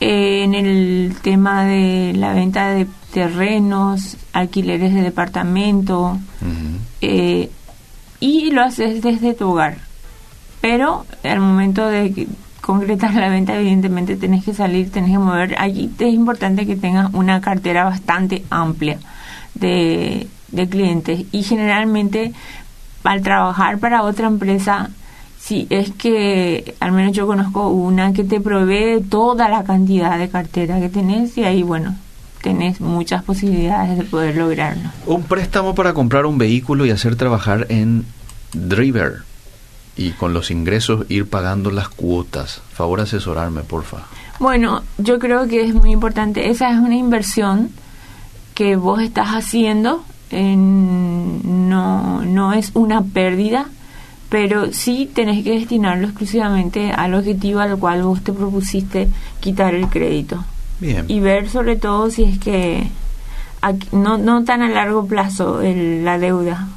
eh, 0.02 0.44
en 0.44 0.54
el 0.54 1.16
tema 1.22 1.63
de 1.63 2.12
la 2.13 2.34
venta 2.34 2.72
de 2.72 2.88
terrenos, 3.13 4.18
alquileres 4.34 4.94
de 4.94 5.02
departamento, 5.02 6.20
eh, 7.00 7.50
y 8.20 8.52
lo 8.52 8.63
haces 8.63 9.02
desde 9.02 9.34
tu 9.34 9.52
hogar. 9.52 9.78
Pero 10.60 11.06
al 11.24 11.39
momento 11.39 11.88
de 11.88 12.28
concretar 12.60 13.13
la 13.13 13.30
venta, 13.30 13.56
evidentemente 13.56 14.18
tenés 14.18 14.44
que 14.44 14.54
salir, 14.54 14.92
tenés 14.92 15.12
que 15.12 15.20
mover. 15.20 15.56
Allí 15.58 15.89
es 15.98 16.13
importante 16.13 16.66
que 16.66 16.76
tengas 16.76 17.13
una 17.13 17.39
cartera 17.39 17.86
bastante 17.86 18.44
amplia 18.50 19.00
de, 19.54 20.28
de 20.54 20.70
clientes. 20.70 21.26
Y 21.32 21.44
generalmente, 21.44 22.32
al 23.04 23.22
trabajar 23.22 23.80
para 23.80 24.04
otra 24.04 24.28
empresa, 24.28 24.89
si 25.39 25.68
es 25.70 25.92
que, 25.92 26.76
al 26.80 26.94
menos 26.94 27.12
yo 27.12 27.28
conozco 27.28 27.68
una 27.68 28.13
que 28.13 28.24
te 28.24 28.39
provee 28.39 29.02
toda 29.02 29.50
la 29.50 29.66
cantidad 29.66 30.18
de 30.18 30.30
cartera 30.30 30.80
que 30.80 30.88
tenés, 30.88 31.38
y 31.38 31.44
ahí, 31.44 31.63
bueno, 31.63 31.96
tenés 32.42 32.80
muchas 32.80 33.24
posibilidades 33.24 33.98
de 33.98 34.04
poder 34.06 34.38
lograrlo. 34.38 34.89
Un 35.06 35.24
préstamo 35.24 35.76
para 35.76 35.94
comprar 35.94 36.26
un 36.26 36.38
vehículo 36.38 36.86
y 36.86 36.92
hacer 36.92 37.16
trabajar 37.18 37.66
en 37.70 38.06
Driver. 38.54 39.24
Y 39.96 40.12
con 40.12 40.34
los 40.34 40.50
ingresos 40.50 41.06
ir 41.10 41.30
pagando 41.30 41.70
las 41.72 41.89
cuotas. 41.89 42.62
Favor 42.72 43.02
asesorarme, 43.02 43.62
porfa. 43.62 44.00
Bueno, 44.39 44.82
yo 44.98 45.20
creo 45.20 45.48
que 45.48 45.63
es 45.63 45.74
muy 45.74 45.92
importante. 45.92 46.50
Esa 46.50 46.72
es 46.72 46.78
una 46.78 46.96
inversión 46.96 47.70
que 48.56 48.76
vos 48.76 49.02
estás 49.02 49.30
haciendo. 49.30 50.04
No, 50.56 52.22
no 52.24 52.54
es 52.54 52.72
una 52.74 53.02
pérdida, 53.04 53.65
pero 54.30 54.72
sí 54.72 55.10
tenés 55.13 55.43
que 55.43 55.52
destinarlo 55.52 56.08
exclusivamente 56.08 56.91
al 56.91 57.13
objetivo 57.13 57.60
al 57.60 57.78
cual 57.78 58.04
vos 58.04 58.24
te 58.24 58.34
propusiste 58.34 59.08
quitar 59.39 59.76
el 59.76 59.88
crédito. 59.88 60.43
Bien. 60.80 61.06
Y 61.08 61.19
ver 61.19 61.50
sobre 61.50 61.76
todo 61.76 62.10
si 62.10 62.24
es 62.24 62.39
que 62.39 62.88
aquí- 63.62 63.88
no, 63.91 64.17
no 64.17 64.43
tan 64.43 64.62
a 64.62 64.69
largo 64.69 65.06
plazo 65.06 65.62
el- 65.62 66.04
la 66.04 66.17
deuda. 66.17 66.67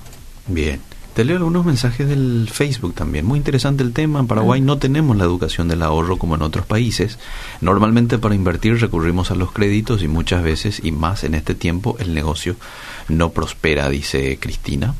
Bien. 0.49 0.81
Te 1.16 1.24
leo 1.24 1.38
algunos 1.38 1.64
mensajes 1.64 2.07
del 2.07 2.46
Facebook 2.52 2.92
también. 2.92 3.24
Muy 3.24 3.38
interesante 3.38 3.83
el 3.83 3.94
tema. 3.94 4.20
En 4.20 4.26
Paraguay 4.26 4.61
no 4.61 4.76
tenemos 4.76 5.16
la 5.16 5.24
educación 5.24 5.66
del 5.66 5.83
ahorro 5.83 6.18
como 6.18 6.35
en 6.35 6.42
otros 6.42 6.66
países. 6.66 7.18
Normalmente 7.62 8.18
para 8.18 8.35
invertir 8.35 8.79
recurrimos 8.79 9.31
a 9.31 9.35
los 9.35 9.50
créditos 9.50 10.02
y 10.02 10.09
muchas 10.09 10.42
veces, 10.42 10.79
y 10.85 10.92
más 10.92 11.24
en 11.24 11.35
este 11.35 11.55
tiempo, 11.55 11.96
el 12.00 12.12
negocio 12.12 12.57
no 13.09 13.31
prospera, 13.31 13.88
dice 13.88 14.38
Cristina. 14.38 14.94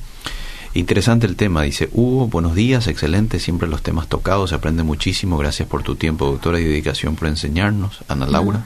Interesante 0.73 1.27
el 1.27 1.37
tema, 1.37 1.61
dice 1.61 1.91
Hugo, 1.93 2.29
buenos 2.29 2.55
días, 2.55 2.87
excelente, 2.87 3.39
siempre 3.39 3.69
los 3.69 3.83
temas 3.83 4.09
tocados, 4.09 4.49
se 4.49 4.57
aprende 4.57 4.85
muchísimo, 4.85 5.37
gracias 5.37 5.69
por 5.69 5.83
tu 5.83 5.97
tiempo, 5.97 6.25
doctora, 6.25 6.59
y 6.59 6.65
dedicación 6.65 7.15
por 7.17 7.29
enseñarnos. 7.29 8.01
Ana 8.09 8.25
Laura. 8.25 8.65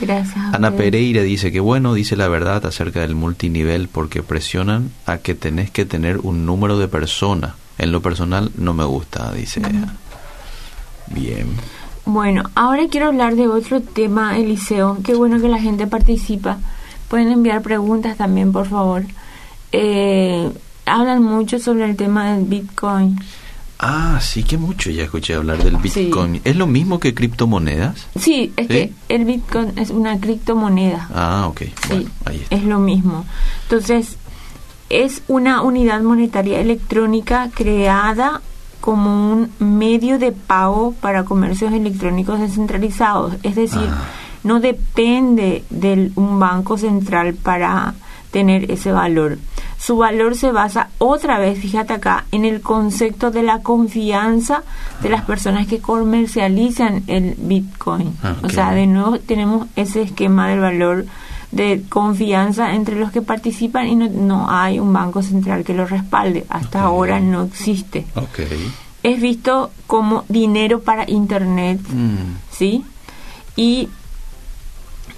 Gracias. 0.00 0.54
Ana. 0.54 0.72
Pereira 0.72 1.22
dice 1.22 1.52
que 1.52 1.60
bueno, 1.60 1.94
dice 1.94 2.16
la 2.16 2.28
verdad 2.28 2.64
acerca 2.66 3.00
del 3.00 3.14
multinivel 3.14 3.88
porque 3.88 4.22
presionan 4.22 4.90
a 5.06 5.18
que 5.18 5.34
tenés 5.34 5.70
que 5.70 5.84
tener 5.84 6.18
un 6.18 6.46
número 6.46 6.78
de 6.78 6.88
persona. 6.88 7.54
En 7.78 7.92
lo 7.92 8.00
personal 8.02 8.50
no 8.56 8.74
me 8.74 8.84
gusta, 8.84 9.32
dice. 9.32 9.62
Bien. 11.08 11.48
Bueno, 12.04 12.44
ahora 12.54 12.84
quiero 12.90 13.06
hablar 13.06 13.36
de 13.36 13.46
otro 13.46 13.80
tema, 13.80 14.38
Eliseo. 14.38 14.98
Qué 15.04 15.14
bueno 15.14 15.40
que 15.40 15.48
la 15.48 15.60
gente 15.60 15.86
participa. 15.86 16.58
Pueden 17.08 17.30
enviar 17.30 17.62
preguntas 17.62 18.16
también, 18.16 18.52
por 18.52 18.66
favor. 18.66 19.04
Eh, 19.72 20.50
hablan 20.86 21.22
mucho 21.22 21.58
sobre 21.58 21.84
el 21.84 21.96
tema 21.96 22.32
del 22.32 22.44
Bitcoin. 22.44 23.18
Ah, 23.82 24.18
sí 24.20 24.42
que 24.42 24.58
mucho 24.58 24.90
ya 24.90 25.04
escuché 25.04 25.34
hablar 25.34 25.56
del 25.64 25.80
Sí. 25.88 26.04
Bitcoin. 26.04 26.42
¿Es 26.44 26.54
lo 26.56 26.66
mismo 26.66 27.00
que 27.00 27.14
criptomonedas? 27.14 28.06
Sí, 28.18 28.52
es 28.58 28.66
¿Sí? 28.66 28.72
que 28.74 28.92
el 29.08 29.24
Bitcoin 29.24 29.72
es 29.78 29.88
una 29.88 30.20
criptomoneda. 30.20 31.08
Ah, 31.14 31.46
ok. 31.48 31.60
Sí, 31.62 31.72
Bueno, 31.88 32.10
ahí 32.26 32.36
está. 32.42 32.56
es 32.56 32.64
lo 32.64 32.78
mismo. 32.78 33.24
Entonces, 33.62 34.18
es 34.90 35.22
una 35.28 35.62
unidad 35.62 36.02
monetaria 36.02 36.60
electrónica 36.60 37.48
creada 37.54 38.42
como 38.82 39.32
un 39.32 39.50
medio 39.58 40.18
de 40.18 40.32
pago 40.32 40.92
para 41.00 41.24
comercios 41.24 41.72
electrónicos 41.72 42.38
descentralizados. 42.38 43.34
Es 43.42 43.54
decir, 43.56 43.88
Ah. 43.90 44.04
no 44.44 44.60
depende 44.60 45.64
de 45.70 46.10
un 46.16 46.38
banco 46.38 46.76
central 46.76 47.32
para 47.34 47.94
tener 48.30 48.70
ese 48.70 48.92
valor. 48.92 49.38
Su 49.78 49.96
valor 49.96 50.36
se 50.36 50.52
basa 50.52 50.88
otra 50.98 51.38
vez, 51.38 51.58
fíjate 51.58 51.94
acá, 51.94 52.24
en 52.32 52.44
el 52.44 52.60
concepto 52.60 53.30
de 53.30 53.42
la 53.42 53.60
confianza 53.62 54.62
de 55.02 55.08
las 55.08 55.22
personas 55.22 55.66
que 55.66 55.78
comercializan 55.80 57.02
el 57.06 57.34
Bitcoin. 57.38 58.14
Ah, 58.22 58.36
O 58.42 58.48
sea, 58.50 58.72
de 58.72 58.86
nuevo 58.86 59.18
tenemos 59.18 59.66
ese 59.76 60.02
esquema 60.02 60.48
del 60.48 60.60
valor 60.60 61.06
de 61.50 61.82
confianza 61.88 62.74
entre 62.74 62.94
los 62.96 63.10
que 63.10 63.22
participan 63.22 63.88
y 63.88 63.96
no, 63.96 64.08
no 64.08 64.50
hay 64.50 64.78
un 64.78 64.92
banco 64.92 65.22
central 65.22 65.64
que 65.64 65.74
lo 65.74 65.86
respalde. 65.86 66.46
Hasta 66.48 66.82
ahora 66.82 67.18
no 67.18 67.42
existe. 67.44 68.06
Ok. 68.14 68.40
Es 69.02 69.20
visto 69.20 69.70
como 69.86 70.24
dinero 70.28 70.80
para 70.82 71.10
Internet, 71.10 71.80
Mm, 71.88 72.36
¿sí? 72.52 72.84
Y 73.56 73.88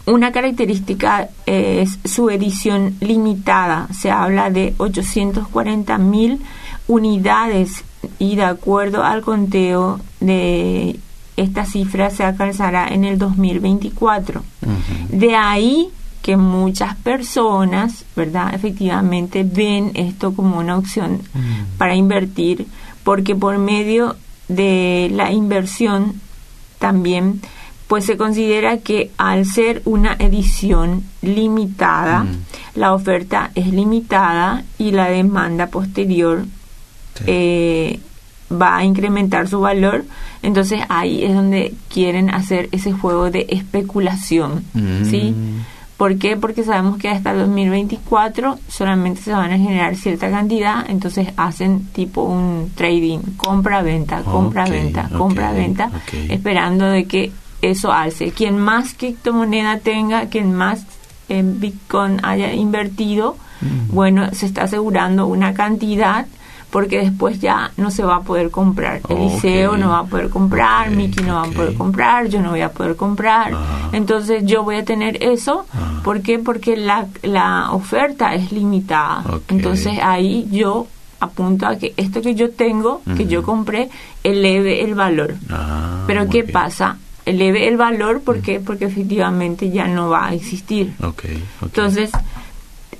una 0.06 0.32
característica 0.32 1.28
es 1.46 1.98
su 2.04 2.30
edición 2.30 2.96
limitada. 3.00 3.88
Se 3.92 4.10
habla 4.10 4.50
de 4.50 4.74
840 4.78 5.98
mil 5.98 6.40
unidades 6.88 7.84
y 8.18 8.36
de 8.36 8.44
acuerdo 8.44 9.04
al 9.04 9.22
conteo 9.22 10.00
de 10.20 10.98
esta 11.36 11.64
cifra 11.64 12.10
se 12.10 12.24
alcanzará 12.24 12.88
en 12.88 13.04
el 13.04 13.18
2024. 13.18 14.40
ujú. 14.40 15.16
De 15.16 15.36
ahí 15.36 15.88
que 16.22 16.36
muchas 16.36 16.94
personas, 16.96 18.04
¿verdad? 18.14 18.54
Efectivamente 18.54 19.44
ven 19.44 19.90
esto 19.94 20.34
como 20.34 20.58
una 20.58 20.78
opción 20.78 21.20
para 21.78 21.96
invertir, 21.96 22.66
porque 23.02 23.34
por 23.34 23.58
medio 23.58 24.16
de 24.48 25.10
la 25.12 25.32
inversión 25.32 26.20
también 26.78 27.40
pues 27.92 28.06
se 28.06 28.16
considera 28.16 28.78
que 28.78 29.10
al 29.18 29.44
ser 29.44 29.82
una 29.84 30.16
edición 30.18 31.02
limitada, 31.20 32.24
Mm. 32.24 32.36
la 32.76 32.94
oferta 32.94 33.50
es 33.54 33.66
limitada 33.70 34.64
y 34.78 34.92
la 34.92 35.08
demanda 35.10 35.66
posterior 35.66 36.46
Sí. 37.16 37.24
eh, 37.26 38.00
va 38.50 38.78
a 38.78 38.84
incrementar 38.84 39.46
su 39.46 39.60
valor. 39.60 40.06
Entonces 40.42 40.80
ahí 40.88 41.22
es 41.22 41.34
donde 41.34 41.74
quieren 41.92 42.30
hacer 42.30 42.70
ese 42.72 42.92
juego 42.92 43.30
de 43.30 43.44
especulación, 43.50 44.64
Mm. 44.72 45.04
¿sí? 45.10 45.34
¿Por 45.98 46.16
qué? 46.16 46.38
Porque 46.38 46.64
sabemos 46.64 46.96
que 46.96 47.10
hasta 47.10 47.32
el 47.32 47.40
2024 47.40 48.58
solamente 48.68 49.20
se 49.20 49.32
van 49.32 49.52
a 49.52 49.58
generar 49.58 49.96
cierta 49.96 50.30
cantidad, 50.30 50.88
entonces 50.88 51.28
hacen 51.36 51.84
tipo 51.92 52.22
un 52.22 52.72
trading, 52.74 53.18
compra-venta, 53.36 54.22
compra-venta, 54.22 55.10
compra-venta, 55.16 55.90
esperando 56.30 56.86
de 56.86 57.04
que 57.04 57.30
eso 57.62 57.92
alce. 57.92 58.32
Quien 58.32 58.58
más 58.58 58.94
criptomoneda 58.94 59.78
tenga, 59.78 60.26
quien 60.26 60.52
más 60.54 60.84
en 61.28 61.60
Bitcoin 61.60 62.18
haya 62.22 62.52
invertido, 62.52 63.36
Mm. 63.62 63.94
bueno, 63.94 64.28
se 64.34 64.44
está 64.46 64.64
asegurando 64.64 65.26
una 65.28 65.54
cantidad 65.54 66.26
porque 66.72 66.98
después 66.98 67.38
ya 67.40 67.70
no 67.76 67.90
se 67.92 68.02
va 68.02 68.16
a 68.16 68.20
poder 68.22 68.50
comprar. 68.50 69.00
Ok. 69.04 69.10
Eliseo 69.12 69.76
no 69.76 69.90
va 69.90 69.98
a 70.00 70.04
poder 70.04 70.30
comprar, 70.30 70.88
Ok, 70.88 70.94
Miki 70.96 71.22
no 71.22 71.34
va 71.36 71.42
a 71.42 71.50
poder 71.50 71.74
comprar, 71.74 72.26
yo 72.28 72.40
no 72.42 72.50
voy 72.50 72.62
a 72.62 72.72
poder 72.72 72.96
comprar. 72.96 73.52
Entonces 73.92 74.44
yo 74.46 74.64
voy 74.64 74.76
a 74.76 74.84
tener 74.84 75.22
eso. 75.22 75.66
Ah. 75.72 76.00
¿Por 76.02 76.22
qué? 76.22 76.38
Porque 76.40 76.76
la, 76.76 77.06
la 77.22 77.70
oferta 77.72 78.34
es 78.34 78.50
limitada. 78.52 79.22
Entonces 79.48 79.98
ahí 80.02 80.48
yo 80.50 80.86
apunto 81.20 81.66
a 81.66 81.76
que 81.76 81.94
esto 81.96 82.20
que 82.20 82.34
yo 82.34 82.50
tengo, 82.50 83.00
que 83.16 83.26
yo 83.26 83.42
compré, 83.44 83.90
eleve 84.24 84.82
el 84.82 84.94
valor. 84.96 85.36
Ah, 85.50 86.02
Pero 86.08 86.26
¿qué 86.28 86.42
bien. 86.42 86.52
pasa? 86.52 86.96
Eleve 87.24 87.68
el 87.68 87.76
valor 87.76 88.22
¿por 88.22 88.40
qué? 88.40 88.60
porque 88.60 88.86
efectivamente 88.86 89.70
ya 89.70 89.86
no 89.86 90.10
va 90.10 90.28
a 90.28 90.34
existir. 90.34 90.92
Entonces, 91.60 92.10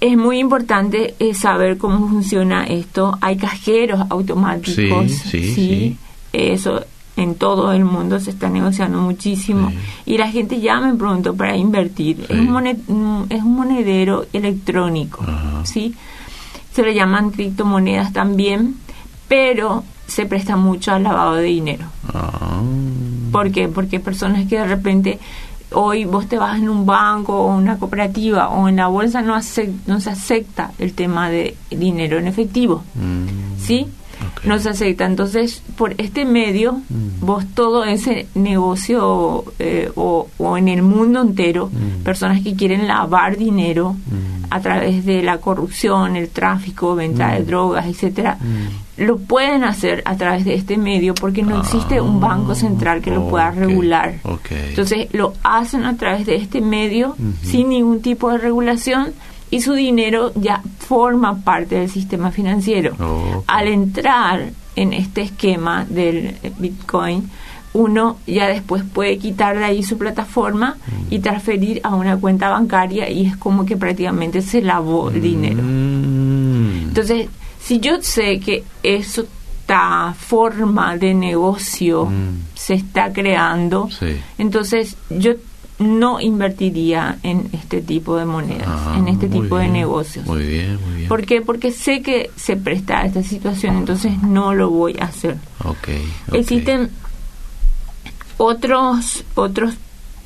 es 0.01 0.17
muy 0.17 0.39
importante 0.39 1.15
eh, 1.19 1.35
saber 1.35 1.79
cómo 1.79 2.09
funciona 2.09 2.65
esto. 2.65 3.17
Hay 3.21 3.37
cajeros 3.37 4.01
automáticos. 4.11 5.11
Sí, 5.11 5.31
sí, 5.31 5.55
sí. 5.55 5.97
Eso 6.33 6.85
en 7.17 7.35
todo 7.35 7.73
el 7.73 7.85
mundo 7.85 8.19
se 8.21 8.31
está 8.31 8.49
negociando 8.49 8.99
muchísimo. 8.99 9.73
Y 10.07 10.19
la 10.19 10.31
gente 10.31 10.61
ya 10.61 10.81
me 10.81 10.95
preguntó 10.95 11.35
para 11.35 11.57
invertir. 11.57 12.27
Es, 12.29 12.31
un 12.31 12.55
mm, 12.55 13.27
es 13.29 13.43
un 13.43 13.55
monedero 13.55 14.27
electrónico. 14.33 15.23
Ajá. 15.23 15.65
¿sí? 15.65 15.95
Se 16.73 16.83
le 16.83 16.95
llaman 16.95 17.31
criptomonedas 17.31 18.13
también, 18.13 18.77
pero 19.29 19.85
se 20.13 20.27
presta 20.27 20.57
mucho 20.57 20.93
al 20.93 21.03
lavado 21.05 21.35
de 21.37 21.45
dinero. 21.45 21.87
Ah, 22.13 22.61
¿Por 23.31 23.51
qué? 23.51 23.69
Porque 23.69 23.99
personas 24.01 24.47
que 24.47 24.59
de 24.59 24.67
repente 24.67 25.19
hoy 25.73 26.05
vos 26.05 26.27
te 26.29 26.37
vas 26.37 26.59
en 26.59 26.69
un 26.69 26.85
banco 26.85 27.35
o 27.47 27.57
una 27.57 27.79
cooperativa 27.79 28.49
o 28.51 28.69
en 28.69 28.77
la 28.77 28.89
bolsa 28.89 29.23
no, 29.23 29.35
no 29.87 30.01
se 30.01 30.11
acepta 30.11 30.73
el 30.79 30.93
tema 30.93 31.31
de 31.31 31.57
dinero 31.71 32.19
en 32.19 32.27
efectivo, 32.27 32.85
mm, 32.95 33.59
¿sí? 33.59 33.87
No 34.45 34.59
se 34.59 34.69
acepta. 34.69 35.05
Entonces, 35.07 35.63
por 35.77 35.95
este 35.99 36.25
medio, 36.25 36.75
Mm. 36.75 37.25
vos 37.27 37.45
todo 37.55 37.85
ese 37.85 38.27
negocio 38.35 39.45
eh, 39.59 39.91
o, 39.97 40.29
o 40.39 40.57
en 40.59 40.69
el 40.69 40.83
mundo 40.83 41.21
entero, 41.23 41.71
Mm. 41.73 42.03
personas 42.05 42.43
que 42.43 42.55
quieren 42.55 42.87
lavar 42.87 43.37
dinero. 43.37 43.97
A 44.55 44.61
través 44.61 45.05
de 45.05 45.23
la 45.23 45.39
corrupción, 45.39 46.17
el 46.17 46.29
tráfico, 46.29 46.95
venta 46.95 47.33
de 47.33 47.41
Mm. 47.41 47.47
drogas, 47.47 47.87
etcétera, 47.87 48.37
Mm. 48.41 49.03
lo 49.05 49.17
pueden 49.19 49.65
hacer 49.65 50.03
a 50.05 50.17
través 50.17 50.45
de 50.45 50.55
este 50.55 50.77
medio 50.77 51.15
porque 51.15 51.43
no 51.43 51.61
existe 51.61 52.01
un 52.01 52.21
banco 52.21 52.55
central 52.55 53.01
que 53.01 53.11
lo 53.11 53.29
pueda 53.29 53.49
Ah, 53.49 53.51
regular. 53.53 54.15
Entonces 54.69 55.09
lo 55.13 55.33
hacen 55.43 55.85
a 55.85 55.97
través 55.97 56.27
de 56.27 56.37
este 56.37 56.61
medio 56.61 57.17
sin 57.43 57.69
ningún 57.71 58.03
tipo 58.03 58.31
de 58.31 58.39
regulación 58.39 59.13
y 59.51 59.61
su 59.61 59.73
dinero 59.75 60.33
ya 60.35 60.63
forma 60.79 61.37
parte 61.43 61.77
del 61.77 61.91
sistema 61.91 62.31
financiero. 62.31 62.95
Al 63.47 63.69
entrar 63.69 64.51
en 64.77 64.93
este 64.93 65.23
esquema 65.23 65.85
del 65.89 66.37
Bitcoin, 66.59 67.29
uno 67.75 68.19
ya 68.27 68.49
después 68.49 68.83
puede 68.85 69.17
quitar 69.19 69.57
de 69.59 69.65
ahí 69.65 69.83
su 69.83 69.97
plataforma 69.99 70.77
y 71.11 71.21
transferir 71.21 71.81
a 71.85 71.95
una 71.95 72.17
cuenta 72.19 72.49
bancaria 72.51 73.09
y 73.11 73.27
es 73.27 73.37
como 73.37 73.65
que 73.65 73.77
prácticamente 73.77 74.43
se 74.43 74.61
lavó 74.63 75.11
el 75.11 75.23
dinero. 75.23 75.63
Mm. 75.63 76.89
Entonces, 76.89 77.29
si 77.61 77.81
yo 77.81 78.01
sé 78.03 78.41
que 78.41 78.65
eso, 78.83 79.25
esta 79.63 80.13
forma 80.19 80.97
de 80.97 81.15
negocio 81.15 82.07
Mm. 82.07 82.43
se 82.55 82.75
está 82.75 83.13
creando, 83.13 83.89
Sí. 83.91 84.17
entonces 84.37 84.97
yo 85.09 85.33
no 85.79 86.21
invertiría 86.21 87.19
en 87.23 87.49
este 87.53 87.81
tipo 87.81 88.17
de 88.17 88.25
monedas, 88.25 88.69
Ah, 88.69 88.97
en 88.99 89.09
este 89.09 89.29
tipo 89.29 89.57
de 89.57 89.69
negocios. 89.69 90.27
Muy 90.27 90.43
bien, 90.47 90.79
muy 90.85 90.97
bien. 90.97 91.09
¿Por 91.09 91.25
qué? 91.25 91.41
Porque 91.41 91.71
sé 91.73 92.03
que 92.03 92.31
se 92.37 92.57
presta 92.57 93.01
a 93.01 93.07
esta 93.07 93.23
situación, 93.23 93.79
entonces 93.79 94.21
no 94.23 94.53
lo 94.55 94.69
voy 94.71 94.97
a 95.01 95.05
hacer. 95.07 95.37
Ok, 95.65 95.89
ok. 96.29 96.35
Existen 96.35 96.91
otros, 98.45 99.23
otros, 99.37 99.75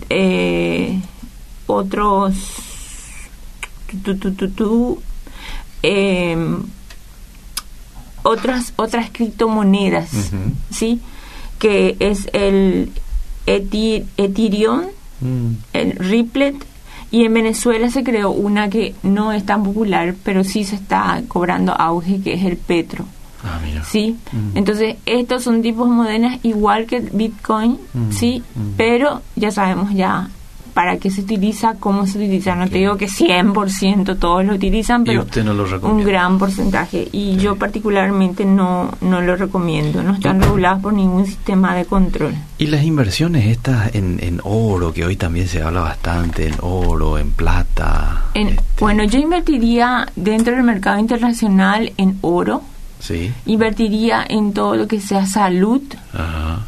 eh, 0.08 1.00
otros, 1.66 2.34
tu, 4.02 4.16
tu, 4.16 4.32
tu, 4.32 4.48
tu, 4.50 5.02
em, 5.82 6.62
otras, 8.22 8.72
otras 8.76 9.10
criptomonedas, 9.12 10.12
Ujú. 10.14 10.52
¿sí? 10.70 11.00
Que 11.58 11.96
es 12.00 12.28
el 12.32 12.90
Eti- 13.46 14.04
Ethereum, 14.16 14.82
Mm. 15.20 15.52
el 15.72 15.92
Ripple, 15.92 16.54
y 17.10 17.24
en 17.24 17.32
Venezuela 17.34 17.90
se 17.90 18.02
creó 18.02 18.30
una 18.30 18.68
que 18.68 18.94
no 19.02 19.32
es 19.32 19.46
tan 19.46 19.62
popular, 19.62 20.14
pero 20.24 20.42
sí 20.44 20.64
se 20.64 20.74
está 20.76 21.22
cobrando 21.28 21.72
auge, 21.72 22.20
que 22.22 22.34
es 22.34 22.44
el 22.44 22.56
Petro. 22.56 23.04
Ah, 23.46 23.60
mira. 23.64 23.84
¿sí? 23.84 24.16
Mm. 24.32 24.56
Entonces, 24.58 24.96
estos 25.06 25.42
son 25.44 25.62
tipos 25.62 25.88
de 25.88 25.94
monedas 25.94 26.38
igual 26.42 26.86
que 26.86 27.00
Bitcoin, 27.00 27.78
Mm, 27.94 28.10
¿sí? 28.10 28.42
mm. 28.54 28.60
Pero 28.76 29.22
ya 29.36 29.50
sabemos 29.50 29.92
ya 29.94 30.28
para 30.74 30.98
qué 30.98 31.10
se 31.10 31.22
utiliza, 31.22 31.76
cómo 31.80 32.06
se 32.06 32.18
utiliza. 32.18 32.54
No 32.54 32.68
te 32.68 32.76
digo 32.76 32.98
que 32.98 33.06
100% 33.08 34.18
todos 34.18 34.44
lo 34.44 34.52
utilizan, 34.52 35.04
pero 35.04 35.22
usted 35.22 35.42
no 35.42 35.54
lo 35.54 35.64
un 35.88 36.04
gran 36.04 36.38
porcentaje. 36.38 37.08
Y 37.12 37.36
yo 37.36 37.56
particularmente 37.56 38.44
no, 38.44 38.90
no 39.00 39.22
lo 39.22 39.36
recomiendo. 39.36 40.02
No 40.02 40.12
están 40.12 40.38
regulados 40.38 40.82
por 40.82 40.92
ningún 40.92 41.24
sistema 41.24 41.74
de 41.74 41.86
control. 41.86 42.34
Y 42.58 42.66
las 42.66 42.82
inversiones 42.84 43.46
estas 43.46 43.94
en, 43.94 44.18
en 44.22 44.38
oro, 44.44 44.92
que 44.92 45.06
hoy 45.06 45.16
también 45.16 45.48
se 45.48 45.62
habla 45.62 45.80
bastante, 45.80 46.46
en 46.48 46.56
oro, 46.60 47.16
en 47.16 47.30
plata. 47.30 48.24
En- 48.34 48.48
este, 48.48 48.62
Bueno, 48.78 49.04
yo 49.04 49.18
invertiría 49.18 50.06
dentro 50.14 50.54
del 50.54 50.62
mercado 50.62 50.98
internacional 50.98 51.90
en 51.96 52.18
oro. 52.20 52.60
Sí. 53.00 53.32
Invertiría 53.46 54.24
en 54.28 54.52
todo 54.52 54.76
lo 54.76 54.86
que 54.88 55.00
sea 55.00 55.26
salud, 55.26 55.82
Ajá. 56.12 56.60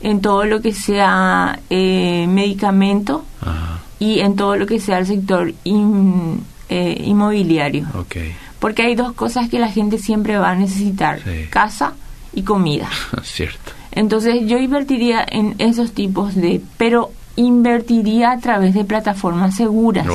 en 0.00 0.20
todo 0.20 0.44
lo 0.44 0.60
que 0.60 0.72
sea 0.72 1.58
eh, 1.70 2.26
medicamento 2.28 3.24
Ajá. 3.40 3.78
y 3.98 4.20
en 4.20 4.36
todo 4.36 4.56
lo 4.56 4.66
que 4.66 4.80
sea 4.80 4.98
el 4.98 5.06
sector 5.06 5.52
in- 5.64 6.42
eh, 6.68 7.02
inmobiliario. 7.06 7.86
Porque 8.58 8.82
hay 8.82 8.94
dos 8.96 9.12
cosas 9.12 9.48
que 9.48 9.58
la 9.58 9.68
gente 9.68 9.98
siempre 9.98 10.36
va 10.36 10.50
a 10.50 10.54
necesitar, 10.56 11.20
Sí. 11.24 11.46
casa 11.48 11.92
y 12.34 12.42
comida. 12.42 12.88
Cierto. 13.22 13.72
Entonces 13.92 14.46
yo 14.46 14.58
invertiría 14.58 15.24
en 15.28 15.54
esos 15.58 15.92
tipos 15.92 16.34
de, 16.34 16.60
pero 16.76 17.10
invertiría 17.36 18.32
a 18.32 18.38
través 18.38 18.74
de 18.74 18.84
plataformas 18.84 19.54
seguras, 19.56 20.06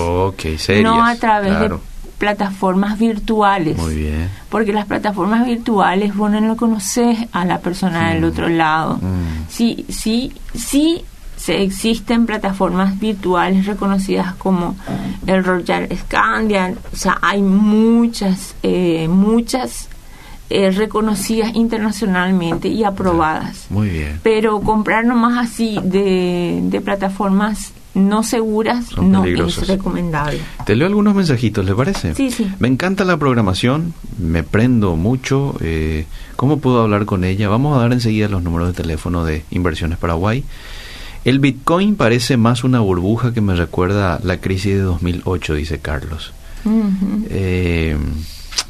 serias. 0.57 0.83
no 0.83 1.03
a 1.05 1.15
través 1.15 1.49
claro. 1.51 1.77
de 1.77 1.81
plataformas 2.17 2.97
virtuales. 2.99 3.77
Muy 3.77 3.95
bien. 3.95 4.29
Porque 4.49 4.71
las 4.73 4.85
plataformas 4.85 5.45
virtuales 5.45 6.15
vos 6.15 6.31
no 6.31 6.39
lo 6.41 6.55
conoces 6.55 7.17
a 7.31 7.45
la 7.45 7.59
persona 7.59 8.09
del 8.13 8.21
Mm. 8.21 8.27
otro 8.27 8.49
lado. 8.49 8.95
Mm. 8.97 9.47
Sí, 9.49 9.85
sí, 9.89 10.31
sí 10.53 11.03
se 11.35 11.61
existen 11.61 12.25
plataformas 12.25 12.97
virtuales 12.99 13.65
reconocidas 13.65 14.33
como 14.35 14.75
el 15.27 15.43
Royal 15.43 15.89
Scandian, 15.93 16.77
o 16.93 16.95
sea, 16.95 17.17
hay 17.21 17.41
muchas, 17.41 18.55
eh, 18.63 19.07
muchas 19.09 19.89
eh, 20.49 20.71
reconocidas 20.71 21.55
internacionalmente 21.55 22.67
y 22.67 22.83
aprobadas. 22.83 23.65
Muy 23.69 23.89
bien. 23.89 24.19
Pero 24.23 24.61
comprar 24.61 25.03
nomás 25.03 25.37
así 25.51 25.79
de, 25.83 26.59
de 26.63 26.81
plataformas 26.81 27.73
no 27.93 28.23
seguras 28.23 28.85
Son 28.87 29.11
no 29.11 29.23
es 29.25 29.67
recomendable. 29.67 30.39
Te 30.65 30.75
leo 30.75 30.87
algunos 30.87 31.15
mensajitos, 31.15 31.65
¿le 31.65 31.75
parece? 31.75 32.15
Sí, 32.15 32.31
sí. 32.31 32.47
Me 32.59 32.67
encanta 32.67 33.05
la 33.05 33.17
programación, 33.17 33.93
me 34.17 34.43
prendo 34.43 34.95
mucho. 34.95 35.55
Eh, 35.61 36.05
¿Cómo 36.35 36.59
puedo 36.59 36.81
hablar 36.81 37.05
con 37.05 37.23
ella? 37.23 37.49
Vamos 37.49 37.77
a 37.77 37.81
dar 37.81 37.93
enseguida 37.93 38.27
los 38.27 38.43
números 38.43 38.69
de 38.69 38.73
teléfono 38.73 39.25
de 39.25 39.43
Inversiones 39.51 39.97
Paraguay. 39.97 40.43
El 41.23 41.39
Bitcoin 41.39 41.95
parece 41.95 42.35
más 42.35 42.63
una 42.63 42.79
burbuja 42.79 43.33
que 43.33 43.41
me 43.41 43.55
recuerda 43.55 44.19
la 44.23 44.37
crisis 44.37 44.73
de 44.73 44.81
2008, 44.81 45.53
dice 45.53 45.79
Carlos. 45.79 46.33
Eh, 47.29 47.97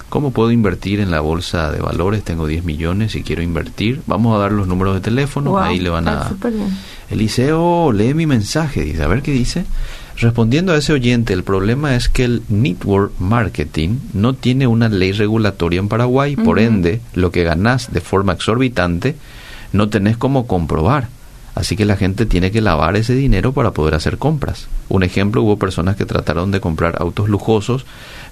¿Cómo 0.10 0.30
puedo 0.30 0.52
invertir 0.52 1.00
en 1.00 1.10
la 1.10 1.22
bolsa 1.22 1.72
de 1.72 1.80
valores? 1.80 2.24
Tengo 2.24 2.46
10 2.46 2.64
millones 2.66 3.16
y 3.16 3.24
quiero 3.24 3.42
invertir. 3.42 4.04
Vamos 4.06 4.36
a 4.36 4.40
dar 4.40 4.52
los 4.52 4.68
números 4.68 4.94
de 4.94 5.02
teléfono, 5.02 5.52
Wow, 5.52 5.60
ahí 5.60 5.80
le 5.80 5.90
van 5.90 6.08
a, 6.08 6.30
súper 6.30 6.54
bien. 6.54 6.70
Eliseo 7.10 7.92
lee 7.92 8.14
mi 8.14 8.26
mensaje, 8.26 8.84
dice, 8.84 9.04
a 9.04 9.08
ver 9.08 9.22
qué 9.22 9.32
dice. 9.32 9.66
Respondiendo 10.18 10.74
a 10.74 10.78
ese 10.78 10.94
oyente, 10.94 11.34
el 11.34 11.44
problema 11.44 11.96
es 11.96 12.08
que 12.08 12.24
el 12.24 12.44
network 12.48 13.14
marketing 13.20 13.98
no 14.14 14.34
tiene 14.34 14.68
una 14.68 14.88
ley 14.90 15.12
regulatoria 15.12 15.80
en 15.80 15.90
Paraguay, 15.90 16.36
por 16.36 16.60
ende, 16.60 17.02
lo 17.14 17.32
que 17.32 17.44
ganás 17.44 17.92
de 17.92 18.02
forma 18.02 18.34
exorbitante 18.34 19.16
no 19.72 19.90
tenés 19.90 20.18
cómo 20.18 20.46
comprobar. 20.46 21.10
Así 21.56 21.76
que 21.76 21.86
la 21.86 21.98
gente 21.98 22.26
tiene 22.26 22.52
que 22.52 22.62
lavar 22.62 22.96
ese 22.96 23.14
dinero 23.14 23.54
para 23.54 23.72
poder 23.72 23.96
hacer 23.96 24.18
compras. 24.18 24.68
Un 24.90 25.04
ejemplo, 25.04 25.44
hubo 25.44 25.58
personas 25.58 25.96
que 25.96 26.06
trataron 26.06 26.52
de 26.52 26.62
comprar 26.62 26.96
autos 27.00 27.30
lujosos, 27.30 27.86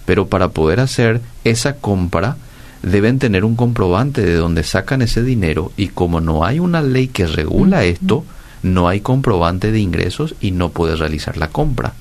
pero 0.05 0.27
para 0.27 0.49
poder 0.49 0.79
hacer 0.79 1.21
esa 1.43 1.75
compra 1.75 2.37
deben 2.81 3.19
tener 3.19 3.45
un 3.45 3.55
comprobante 3.55 4.21
de 4.25 4.35
dónde 4.35 4.63
sacan 4.63 5.03
ese 5.03 5.21
dinero 5.21 5.71
y 5.77 5.89
como 5.89 6.19
no 6.19 6.45
hay 6.45 6.59
una 6.59 6.81
ley 6.81 7.07
que 7.07 7.27
regula 7.27 7.83
esto, 7.83 8.25
no 8.63 8.87
hay 8.87 9.01
comprobante 9.01 9.71
de 9.71 9.79
ingresos 9.79 10.35
y 10.39 10.51
no 10.51 10.69
puede 10.69 10.95
realizar 10.95 11.37
la 11.37 11.49
compra. 11.49 11.93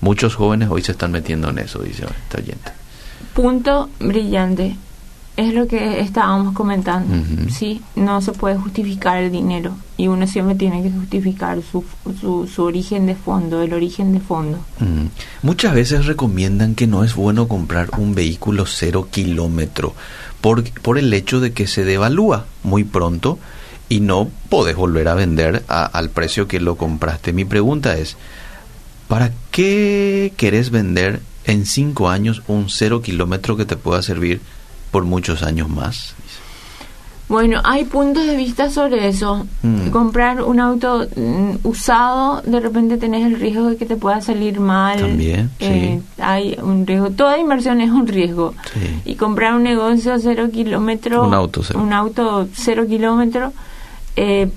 Muchos 0.00 0.34
jóvenes 0.34 0.68
hoy 0.70 0.82
se 0.82 0.92
están 0.92 1.12
metiendo 1.12 1.50
en 1.50 1.58
eso, 1.58 1.78
dice 1.80 2.04
este 2.04 2.42
oyente. 2.42 2.72
Punto 3.34 3.88
brillante. 4.00 4.76
Es 5.34 5.54
lo 5.54 5.66
que 5.66 6.00
estábamos 6.00 6.52
comentando. 6.52 7.14
Sí, 7.50 7.80
no 7.96 8.20
se 8.20 8.32
puede 8.32 8.56
justificar 8.56 9.16
el 9.16 9.32
dinero 9.32 9.72
y 9.96 10.08
uno 10.08 10.26
siempre 10.26 10.56
tiene 10.56 10.82
que 10.82 10.90
justificar 10.90 11.58
su, 11.62 11.84
su, 12.20 12.62
origen 12.62 13.06
de 13.06 13.14
fondo, 13.14 13.62
el 13.62 13.72
origen 13.72 14.12
de 14.12 14.20
fondo. 14.20 14.58
Muchas 15.40 15.74
veces 15.74 16.04
recomiendan 16.04 16.74
que 16.74 16.86
no 16.86 17.02
es 17.02 17.14
bueno 17.14 17.48
comprar 17.48 17.88
un 17.96 18.14
vehículo 18.14 18.66
cero 18.66 19.08
kilómetro 19.10 19.94
por, 20.42 20.68
por 20.80 20.98
el 20.98 21.14
hecho 21.14 21.40
de 21.40 21.52
que 21.54 21.66
se 21.66 21.86
devalúa 21.86 22.44
muy 22.62 22.84
pronto 22.84 23.38
y 23.92 24.00
no 24.00 24.30
podés 24.48 24.74
volver 24.74 25.06
a 25.08 25.14
vender 25.14 25.64
al 25.68 26.08
precio 26.08 26.48
que 26.48 26.60
lo 26.60 26.76
compraste. 26.76 27.34
Mi 27.34 27.44
pregunta 27.44 27.98
es, 27.98 28.16
¿para 29.06 29.32
qué 29.50 30.32
querés 30.38 30.70
vender 30.70 31.20
en 31.44 31.66
cinco 31.66 32.08
años 32.08 32.42
un 32.48 32.70
cero 32.70 33.02
kilómetro 33.02 33.54
que 33.54 33.66
te 33.66 33.76
pueda 33.76 34.00
servir 34.00 34.40
por 34.90 35.04
muchos 35.04 35.42
años 35.42 35.68
más? 35.68 36.14
Bueno, 37.28 37.60
hay 37.64 37.84
puntos 37.84 38.24
de 38.24 38.34
vista 38.34 38.70
sobre 38.70 39.08
eso. 39.08 39.46
Mm. 39.60 39.90
Comprar 39.90 40.40
un 40.40 40.58
auto 40.58 41.06
mm, 41.14 41.56
usado, 41.64 42.40
de 42.46 42.60
repente 42.60 42.96
tenés 42.96 43.26
el 43.26 43.38
riesgo 43.38 43.68
de 43.68 43.76
que 43.76 43.84
te 43.84 43.96
pueda 43.96 44.22
salir 44.22 44.58
mal. 44.58 45.00
También, 45.00 45.50
eh, 45.60 46.00
Hay 46.16 46.56
un 46.62 46.86
riesgo. 46.86 47.10
Toda 47.10 47.38
inversión 47.38 47.82
es 47.82 47.90
un 47.90 48.06
riesgo. 48.06 48.54
Y 49.04 49.16
comprar 49.16 49.54
un 49.54 49.64
negocio 49.64 50.18
cero 50.18 50.48
kilómetro. 50.50 51.26
Un 51.26 51.34
auto 51.34 51.62
cero. 51.62 51.80
Un 51.82 51.92
auto 51.92 52.48
cero 52.54 52.86
kilómetro 52.88 53.52
eh, 54.16 54.50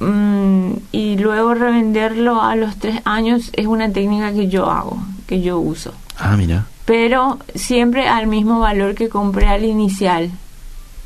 mm, 0.00 0.72
y 0.92 1.16
luego 1.18 1.54
revenderlo 1.54 2.42
a 2.42 2.56
los 2.56 2.76
tres 2.76 3.00
años 3.04 3.50
es 3.54 3.66
una 3.66 3.90
técnica 3.90 4.32
que 4.32 4.48
yo 4.48 4.70
hago, 4.70 4.98
que 5.26 5.40
yo 5.40 5.58
uso. 5.58 5.92
Ah, 6.18 6.36
mira. 6.36 6.66
Pero 6.84 7.38
siempre 7.54 8.08
al 8.08 8.26
mismo 8.26 8.60
valor 8.60 8.94
que 8.94 9.08
compré 9.08 9.48
al 9.48 9.64
inicial. 9.64 10.30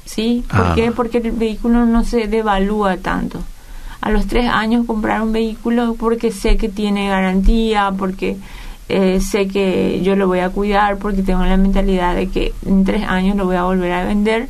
¿Sí? 0.04 0.44
¿Por 0.48 0.61
ah. 0.61 0.72
qué? 0.74 0.92
Porque 0.92 1.18
el 1.18 1.32
vehículo 1.32 1.85
no 1.85 2.04
se 2.04 2.28
devalúa 2.28 2.96
tanto. 2.96 3.40
A 4.00 4.11
los 4.11 4.26
tres 4.26 4.48
años 4.48 4.87
comprar 4.87 5.20
un 5.20 5.32
vehículo 5.32 5.96
porque 5.98 6.30
sé 6.30 6.56
que 6.56 6.68
tiene 6.68 7.09
garantía, 7.09 7.92
porque 7.96 8.37
eh, 8.88 9.20
sé 9.20 9.48
que 9.48 10.00
yo 10.02 10.14
lo 10.14 10.28
voy 10.28 10.40
a 10.40 10.50
cuidar, 10.50 10.98
porque 10.98 11.22
tengo 11.22 11.44
la 11.44 11.56
mentalidad 11.56 12.14
de 12.14 12.28
que 12.28 12.54
en 12.64 12.85
tres 12.85 13.02
años 13.02 13.37
lo 13.37 13.46
voy 13.46 13.56
a 13.56 13.64
volver 13.64 13.92
a 13.92 14.04
vender. 14.04 14.48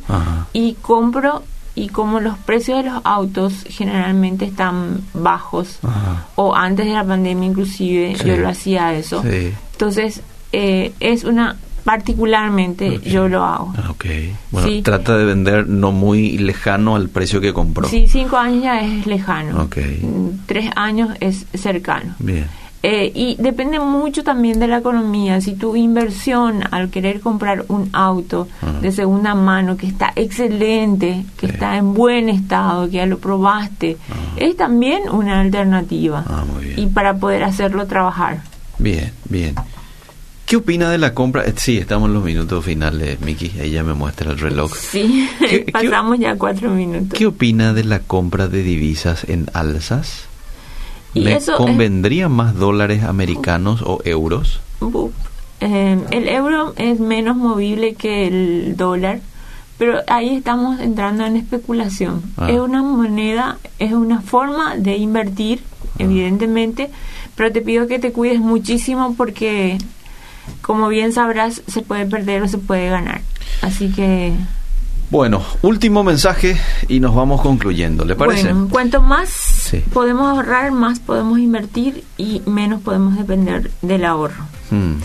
Y 0.53 0.75
compro 0.75 1.43
y 1.77 1.89
como 1.89 2.19
los 2.19 2.37
precios 2.39 2.83
de 2.83 2.89
los 2.89 3.01
autos 3.03 3.63
generalmente 3.69 4.45
están 4.45 5.01
bajos 5.13 5.77
o 6.35 6.55
antes 6.55 6.87
de 6.87 6.93
la 6.93 7.05
pandemia 7.05 7.47
inclusive 7.47 8.15
yo 8.25 8.35
lo 8.35 8.49
hacía 8.49 8.95
eso. 8.95 9.23
Entonces 9.23 10.21
eh, 10.51 10.93
es 10.99 11.23
una 11.23 11.55
particularmente 11.83 12.99
yo 13.01 13.29
lo 13.29 13.43
hago. 13.43 13.73
Ah, 13.77 13.93
bueno 14.49 14.83
trata 14.83 15.17
de 15.17 15.25
vender 15.25 15.67
no 15.67 15.91
muy 15.91 16.39
lejano 16.39 16.95
al 16.95 17.09
precio 17.09 17.39
que 17.39 17.53
compró. 17.53 17.87
Sí 17.87 18.07
cinco 18.07 18.37
años 18.37 18.63
ya 18.63 18.81
es 18.81 19.05
lejano. 19.05 19.69
Tres 20.47 20.71
años 20.75 21.11
es 21.19 21.45
cercano. 21.53 22.15
Bien 22.17 22.47
eh, 22.83 23.11
y 23.13 23.35
depende 23.39 23.79
mucho 23.79 24.23
también 24.23 24.59
de 24.59 24.67
la 24.67 24.77
economía. 24.77 25.41
Si 25.41 25.55
tu 25.55 25.75
inversión 25.75 26.63
al 26.71 26.89
querer 26.89 27.19
comprar 27.21 27.65
un 27.69 27.89
auto 27.93 28.47
de 28.81 28.91
segunda 28.91 29.33
mano 29.35 29.77
que 29.77 29.87
está 29.87 30.13
excelente, 30.15 31.25
que 31.37 31.47
está 31.47 31.77
en 31.77 31.93
buen 31.93 32.29
estado, 32.29 32.85
que 32.85 32.97
ya 32.97 33.05
lo 33.05 33.17
probaste, 33.17 33.97
es 34.35 34.55
también 34.55 35.09
una 35.09 35.41
alternativa. 35.41 36.23
Ah, 36.27 36.43
y 36.75 36.87
para 36.87 37.17
poder 37.17 37.43
hacerlo 37.43 37.87
trabajar. 37.87 38.41
Bien, 38.77 39.11
bien. 39.27 39.55
¿Qué 40.45 40.55
opina 40.55 40.89
de 40.89 40.97
la 40.97 41.13
compra? 41.13 41.43
Eh, 41.43 41.53
sí, 41.57 41.77
estamos 41.77 42.07
en 42.07 42.13
los 42.13 42.23
minutos 42.23 42.63
finales, 42.63 43.19
Miki. 43.19 43.51
Ella 43.59 43.83
me 43.83 43.93
muestra 43.93 44.31
el 44.31 44.39
reloj. 44.39 44.73
Sí, 44.77 45.27
pasamos 45.73 46.19
ya 46.19 46.37
cuatro 46.37 46.69
minutos. 46.69 47.17
¿Qué 47.19 47.25
opina 47.25 47.73
de 47.73 47.83
la 47.83 47.99
compra 47.99 48.47
de 48.47 48.63
divisas 48.63 49.25
en 49.27 49.47
alzas? 49.51 50.26
¿Me 51.13 51.39
convendría 51.57 52.29
más 52.29 52.55
dólares 52.55 53.03
americanos 53.03 53.81
o 53.81 53.99
euros? 54.05 54.59
Eh, 55.59 55.99
el 56.11 56.29
euro 56.29 56.73
es 56.77 56.99
menos 56.99 57.35
movible 57.35 57.95
que 57.95 58.27
el 58.27 58.77
dólar, 58.77 59.21
pero 59.77 60.01
ahí 60.07 60.35
estamos 60.35 60.79
entrando 60.79 61.25
en 61.25 61.35
especulación. 61.35 62.21
Ah. 62.37 62.49
Es 62.51 62.59
una 62.59 62.83
moneda, 62.83 63.57
es 63.79 63.93
una 63.93 64.21
forma 64.21 64.75
de 64.75 64.97
invertir, 64.97 65.61
ah. 65.83 65.95
evidentemente, 65.99 66.89
pero 67.35 67.51
te 67.51 67.61
pido 67.61 67.87
que 67.87 67.99
te 67.99 68.11
cuides 68.11 68.39
muchísimo 68.39 69.15
porque, 69.15 69.77
como 70.61 70.87
bien 70.89 71.11
sabrás, 71.13 71.63
se 71.67 71.81
puede 71.81 72.05
perder 72.05 72.43
o 72.43 72.47
se 72.47 72.59
puede 72.59 72.89
ganar. 72.89 73.21
Así 73.61 73.89
que 73.89 74.33
bueno, 75.09 75.41
último 75.61 76.03
mensaje 76.03 76.57
y 76.87 76.99
nos 76.99 77.15
vamos 77.15 77.41
concluyendo, 77.41 78.03
¿le 78.03 78.15
parece? 78.15 78.51
Bueno, 78.51 78.67
cuanto 78.69 79.01
más 79.01 79.71
podemos 79.93 80.27
ahorrar, 80.27 80.71
más 80.71 80.99
podemos 80.99 81.39
invertir 81.39 82.03
y 82.17 82.41
menos 82.45 82.81
podemos 82.81 83.17
depender 83.17 83.71
del 83.81 84.03
ahorro. 84.03 84.45
Hmm. 84.69 84.95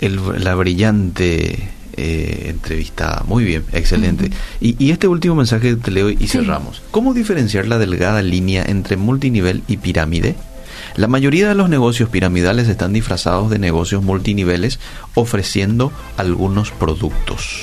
el, 0.00 0.18
la 0.42 0.54
brillante 0.54 1.68
eh, 1.96 2.46
entrevistada. 2.48 3.22
Muy 3.26 3.44
bien, 3.44 3.64
excelente. 3.72 4.30
y, 4.60 4.90
este 4.90 5.08
último 5.08 5.34
mensaje 5.34 5.76
te 5.76 5.90
leo 5.90 6.10
y 6.10 6.26
cerramos. 6.28 6.82
¿Cómo 6.90 7.14
diferenciar 7.14 7.66
la 7.66 7.78
delgada 7.78 8.22
línea 8.22 8.64
entre 8.66 8.96
multinivel 8.96 9.62
y 9.66 9.78
pirámide? 9.78 10.36
La 10.96 11.08
mayoría 11.08 11.48
de 11.48 11.54
los 11.54 11.68
negocios 11.68 12.08
piramidales 12.08 12.68
están 12.68 12.92
disfrazados 12.92 13.50
de 13.50 13.58
negocios 13.58 14.02
multiniveles 14.02 14.78
ofreciendo 15.14 15.92
algunos 16.16 16.70
productos. 16.70 17.62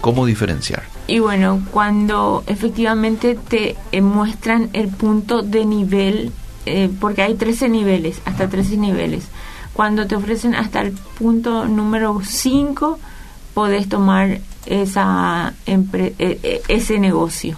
¿Cómo 0.00 0.26
diferenciar? 0.26 0.82
Y 1.06 1.20
bueno, 1.20 1.64
cuando 1.70 2.42
efectivamente 2.46 3.38
te 3.48 3.76
eh, 3.92 4.00
muestran 4.00 4.68
el 4.72 4.88
punto 4.88 5.42
de 5.42 5.64
nivel, 5.64 6.32
eh, 6.66 6.90
porque 7.00 7.22
hay 7.22 7.34
13 7.34 7.68
niveles, 7.68 8.20
hasta 8.24 8.48
13 8.48 8.78
niveles 8.78 9.24
Cuando 9.72 10.06
te 10.06 10.16
ofrecen 10.16 10.54
hasta 10.54 10.80
el 10.80 10.92
punto 10.92 11.66
número 11.66 12.20
5, 12.24 12.98
podés 13.54 13.88
tomar 13.88 14.38
esa 14.66 15.54
e- 15.66 16.12
e- 16.18 16.62
ese 16.68 16.98
negocio. 16.98 17.56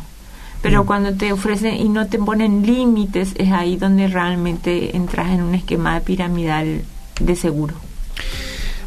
Pero 0.63 0.83
Mm. 0.83 0.87
cuando 0.87 1.15
te 1.15 1.33
ofrecen 1.33 1.75
y 1.77 1.89
no 1.89 2.07
te 2.07 2.19
ponen 2.19 2.65
límites, 2.67 3.33
es 3.37 3.53
ahí 3.53 3.77
donde 3.77 4.09
realmente 4.09 4.97
entras 4.97 5.31
en 5.31 5.43
un 5.43 5.55
esquema 5.55 5.99
piramidal 6.01 6.83
de 7.21 7.37
seguro. 7.37 7.75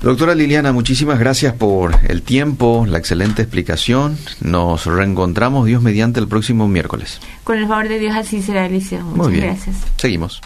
Doctora 0.02 0.34
Liliana, 0.34 0.72
muchísimas 0.72 1.20
gracias 1.20 1.54
por 1.54 1.98
el 2.08 2.22
tiempo, 2.22 2.86
la 2.88 2.98
excelente 3.00 3.42
explicación. 3.42 4.18
Nos 4.40 4.86
reencontramos, 4.86 5.66
Dios 5.66 5.82
mediante, 5.82 6.22
el 6.22 6.28
próximo 6.30 6.68
miércoles. 6.70 7.20
Con 7.44 7.58
el 7.58 7.68
favor 7.68 7.90
de 7.90 8.00
Dios, 8.00 8.16
así 8.16 8.42
será, 8.42 8.66
Eliseo. 8.66 9.02
Muchas 9.04 9.18
Muy 9.18 9.34
bien. 9.34 9.46
gracias. 9.48 9.76
Seguimos. 9.98 10.42